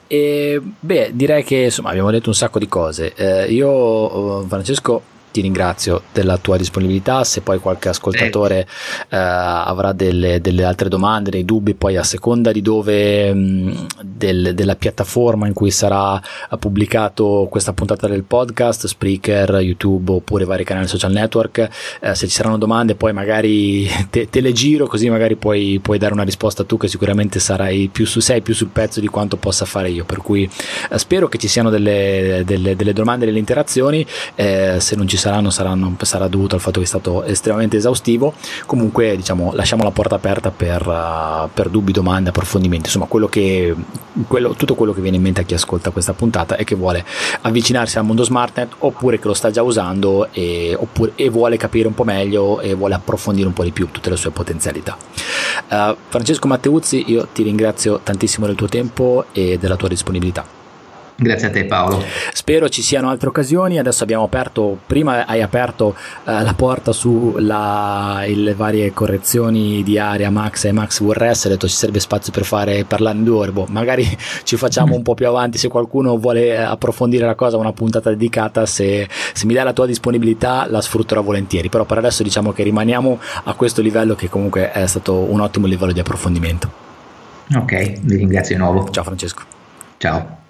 [0.06, 3.12] e, beh, direi che insomma abbiamo detto un sacco di cose.
[3.14, 5.02] Eh, io, oh, Francesco,
[5.36, 7.22] ti ringrazio della tua disponibilità.
[7.22, 8.66] Se poi qualche ascoltatore
[9.10, 13.86] eh, avrà delle, delle, altre domande, dei dubbi, poi a seconda di dove mh, mm,
[14.02, 16.20] del, della piattaforma in cui sarà
[16.58, 21.68] pubblicato questa puntata del podcast, Spreaker, YouTube oppure vari canali social network,
[22.00, 25.98] eh, se ci saranno domande, poi magari te, te, le giro così magari puoi, puoi,
[25.98, 29.36] dare una risposta tu che sicuramente sarai più su, sei più sul pezzo di quanto
[29.36, 30.04] possa fare io.
[30.04, 30.48] Per cui
[30.90, 34.06] eh, spero che ci siano delle, delle, delle domande, delle interazioni.
[34.34, 38.34] Eh, se non ci saranno, saranno sarà dovuto al fatto che è stato estremamente esaustivo.
[38.66, 43.74] Comunque, diciamo, lasciamo la porta aperta per, uh, per dubbi, domande, approfondimenti, insomma, quello che,
[44.26, 47.04] quello, tutto quello che viene in mente a chi ascolta questa puntata e che vuole
[47.42, 51.88] avvicinarsi al mondo SmartNet oppure che lo sta già usando e, oppure, e vuole capire
[51.88, 54.96] un po' meglio e vuole approfondire un po' di più tutte le sue potenzialità.
[55.68, 60.64] Uh, Francesco Matteuzzi, io ti ringrazio tantissimo del tuo tempo e della tua disponibilità.
[61.18, 62.04] Grazie a te Paolo.
[62.32, 68.54] Spero ci siano altre occasioni, adesso abbiamo aperto, prima hai aperto eh, la porta sulle
[68.54, 72.84] varie correzioni di area Max e Max VRS, hai detto ci serve spazio per fare
[72.84, 74.06] parlare in due boh, magari
[74.44, 78.66] ci facciamo un po' più avanti se qualcuno vuole approfondire la cosa, una puntata dedicata,
[78.66, 82.62] se, se mi dai la tua disponibilità la sfrutterò volentieri, però per adesso diciamo che
[82.62, 86.84] rimaniamo a questo livello che comunque è stato un ottimo livello di approfondimento.
[87.54, 88.90] Ok, vi ringrazio di nuovo.
[88.90, 89.42] Ciao Francesco.
[89.96, 90.44] Ciao.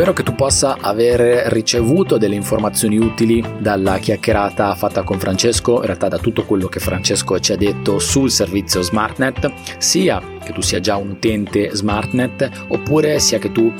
[0.00, 5.82] Spero che tu possa aver ricevuto delle informazioni utili dalla chiacchierata fatta con Francesco, in
[5.82, 10.60] realtà da tutto quello che Francesco ci ha detto sul servizio SmartNet, sia che tu
[10.60, 13.72] sia già un utente SmartNet oppure sia che tu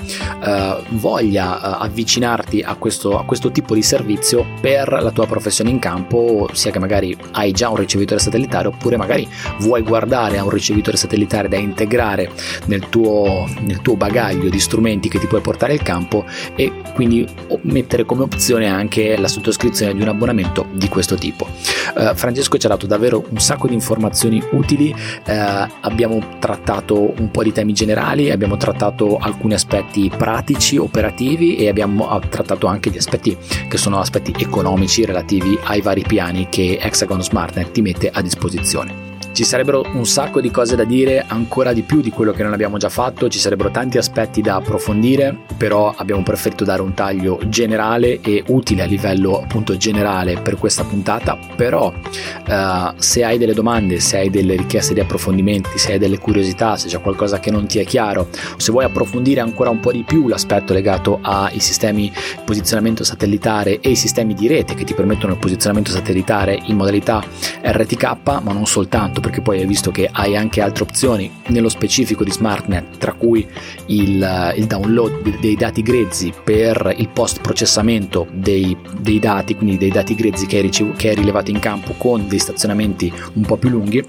[0.45, 5.71] eh, voglia eh, avvicinarti a questo, a questo tipo di servizio per la tua professione
[5.71, 10.45] in campo, sia che magari hai già un ricevitore satellitare oppure magari vuoi guardare a
[10.45, 12.31] un ricevitore satellitare da integrare
[12.67, 17.27] nel tuo, nel tuo bagaglio di strumenti che ti puoi portare al campo e quindi
[17.63, 21.49] mettere come opzione anche la sottoscrizione di un abbonamento di questo tipo.
[21.95, 25.33] Uh, Francesco ci ha dato davvero un sacco di informazioni utili, uh,
[25.81, 32.07] abbiamo trattato un po' di temi generali, abbiamo trattato alcuni aspetti pratici, operativi e abbiamo
[32.29, 33.37] trattato anche gli aspetti
[33.69, 39.10] che sono aspetti economici relativi ai vari piani che Hexagon SmartNet ti mette a disposizione.
[39.41, 42.53] Ci sarebbero un sacco di cose da dire, ancora di più di quello che non
[42.53, 47.41] abbiamo già fatto, ci sarebbero tanti aspetti da approfondire, però abbiamo preferito dare un taglio
[47.47, 53.55] generale e utile a livello appunto generale per questa puntata, però uh, se hai delle
[53.55, 57.51] domande, se hai delle richieste di approfondimenti, se hai delle curiosità, se c'è qualcosa che
[57.51, 58.29] non ti è chiaro,
[58.59, 63.81] se vuoi approfondire ancora un po' di più l'aspetto legato ai sistemi di posizionamento satellitare
[63.81, 67.25] e i sistemi di rete che ti permettono il posizionamento satellitare in modalità
[67.63, 72.25] RTK, ma non soltanto perché poi hai visto che hai anche altre opzioni nello specifico
[72.25, 73.47] di SmartNet, tra cui
[73.87, 79.91] il, il download dei dati grezzi per il post processamento dei, dei dati, quindi dei
[79.91, 83.57] dati grezzi che hai, ricev- che hai, rilevato in campo con dei stazionamenti un po'
[83.57, 84.05] più lunghi.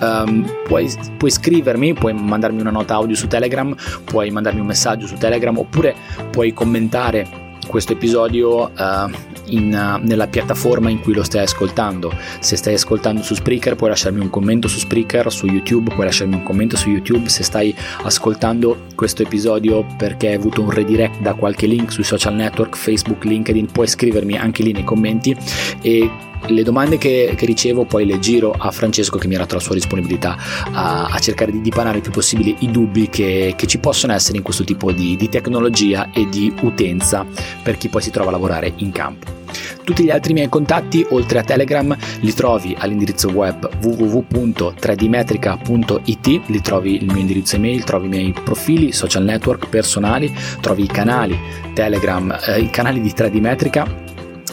[0.00, 5.06] Um, puoi, puoi scrivermi, puoi mandarmi una nota audio su Telegram, puoi mandarmi un messaggio
[5.06, 5.94] su Telegram oppure
[6.30, 9.10] puoi commentare questo episodio uh,
[9.46, 12.12] in, uh, nella piattaforma in cui lo stai ascoltando.
[12.40, 16.34] Se stai ascoltando su Spreaker puoi lasciarmi un commento su Spreaker, su YouTube puoi lasciarmi
[16.34, 17.28] un commento su YouTube.
[17.28, 22.34] Se stai ascoltando questo episodio perché hai avuto un redirect da qualche link sui social
[22.34, 25.36] network, Facebook, LinkedIn, puoi scrivermi anche lì nei commenti
[25.80, 26.10] e
[26.46, 29.60] le domande che, che, ricevo poi le giro a Francesco che mi ha dato la
[29.60, 30.36] sua disponibilità
[30.72, 34.36] a, a cercare di dipanare il più possibile i dubbi che, che, ci possono essere
[34.36, 37.26] in questo tipo di, di tecnologia e di utenza
[37.62, 39.42] per chi poi si trova a lavorare in campo.
[39.84, 46.96] Tutti gli altri miei contatti, oltre a Telegram, li trovi all'indirizzo web www.3dmetrica.it, li trovi
[46.96, 51.38] il mio indirizzo email, trovi i miei profili, social network personali, trovi i canali
[51.74, 54.03] Telegram, eh, i canali di 3D Metrica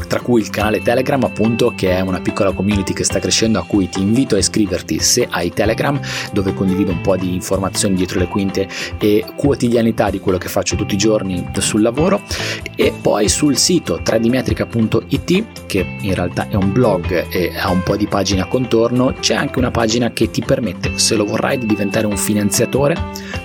[0.07, 3.65] tra cui il canale Telegram appunto che è una piccola community che sta crescendo a
[3.65, 5.99] cui ti invito a iscriverti se hai Telegram
[6.31, 8.67] dove condivido un po' di informazioni dietro le quinte
[8.97, 12.21] e quotidianità di quello che faccio tutti i giorni sul lavoro.
[12.75, 17.95] E poi sul sito 3dmetrica.it che in realtà è un blog e ha un po'
[17.95, 21.65] di pagine a contorno c'è anche una pagina che ti permette se lo vorrai di
[21.65, 22.95] diventare un finanziatore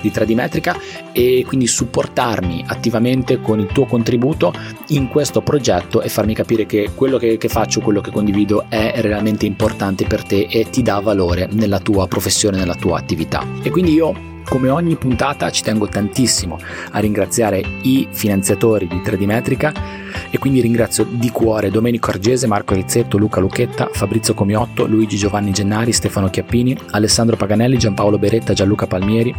[0.01, 0.77] di 3D Metrica
[1.11, 4.53] e quindi supportarmi attivamente con il tuo contributo
[4.89, 8.93] in questo progetto e farmi capire che quello che, che faccio, quello che condivido è
[8.97, 13.43] realmente importante per te e ti dà valore nella tua professione, nella tua attività.
[13.63, 16.57] E quindi io come ogni puntata ci tengo tantissimo
[16.91, 19.73] a ringraziare i finanziatori di 3D Metrica
[20.29, 25.51] e quindi ringrazio di cuore Domenico Argese, Marco Rizzetto, Luca Lucchetta, Fabrizio Comiotto, Luigi Giovanni
[25.51, 29.35] Gennari, Stefano Chiappini, Alessandro Paganelli, Giampaolo Beretta, Gianluca Palmieri,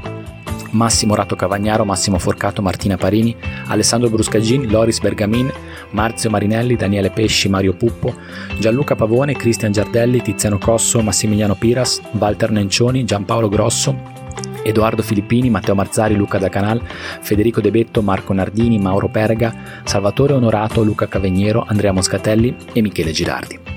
[0.73, 3.35] Massimo Rato Cavagnaro, Massimo Forcato, Martina Parini,
[3.69, 5.51] Alessandro Bruscagin, Loris Bergamin,
[5.91, 8.15] Marzio Marinelli, Daniele Pesci, Mario Puppo,
[8.59, 14.17] Gianluca Pavone, Cristian Giardelli, Tiziano Cosso, Massimiliano Piras, Walter Nencioni, Giampaolo Grosso,
[14.63, 16.81] Edoardo Filippini, Matteo Marzari, Luca da Canal,
[17.21, 19.55] Federico De Betto, Marco Nardini, Mauro Perga,
[19.85, 23.77] Salvatore Onorato, Luca Cavegniero, Andrea Moscatelli e Michele Girardi.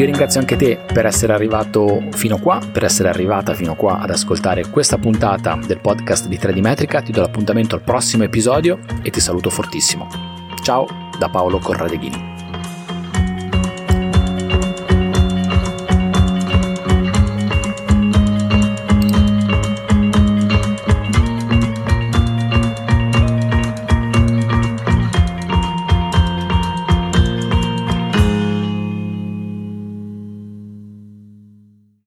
[0.00, 4.08] Io ringrazio anche te per essere arrivato fino qua, per essere arrivata fino qua ad
[4.08, 7.02] ascoltare questa puntata del podcast di 3D Metrica.
[7.02, 10.08] Ti do l'appuntamento al prossimo episodio e ti saluto fortissimo.
[10.62, 10.86] Ciao
[11.18, 12.59] da Paolo Corradeghini.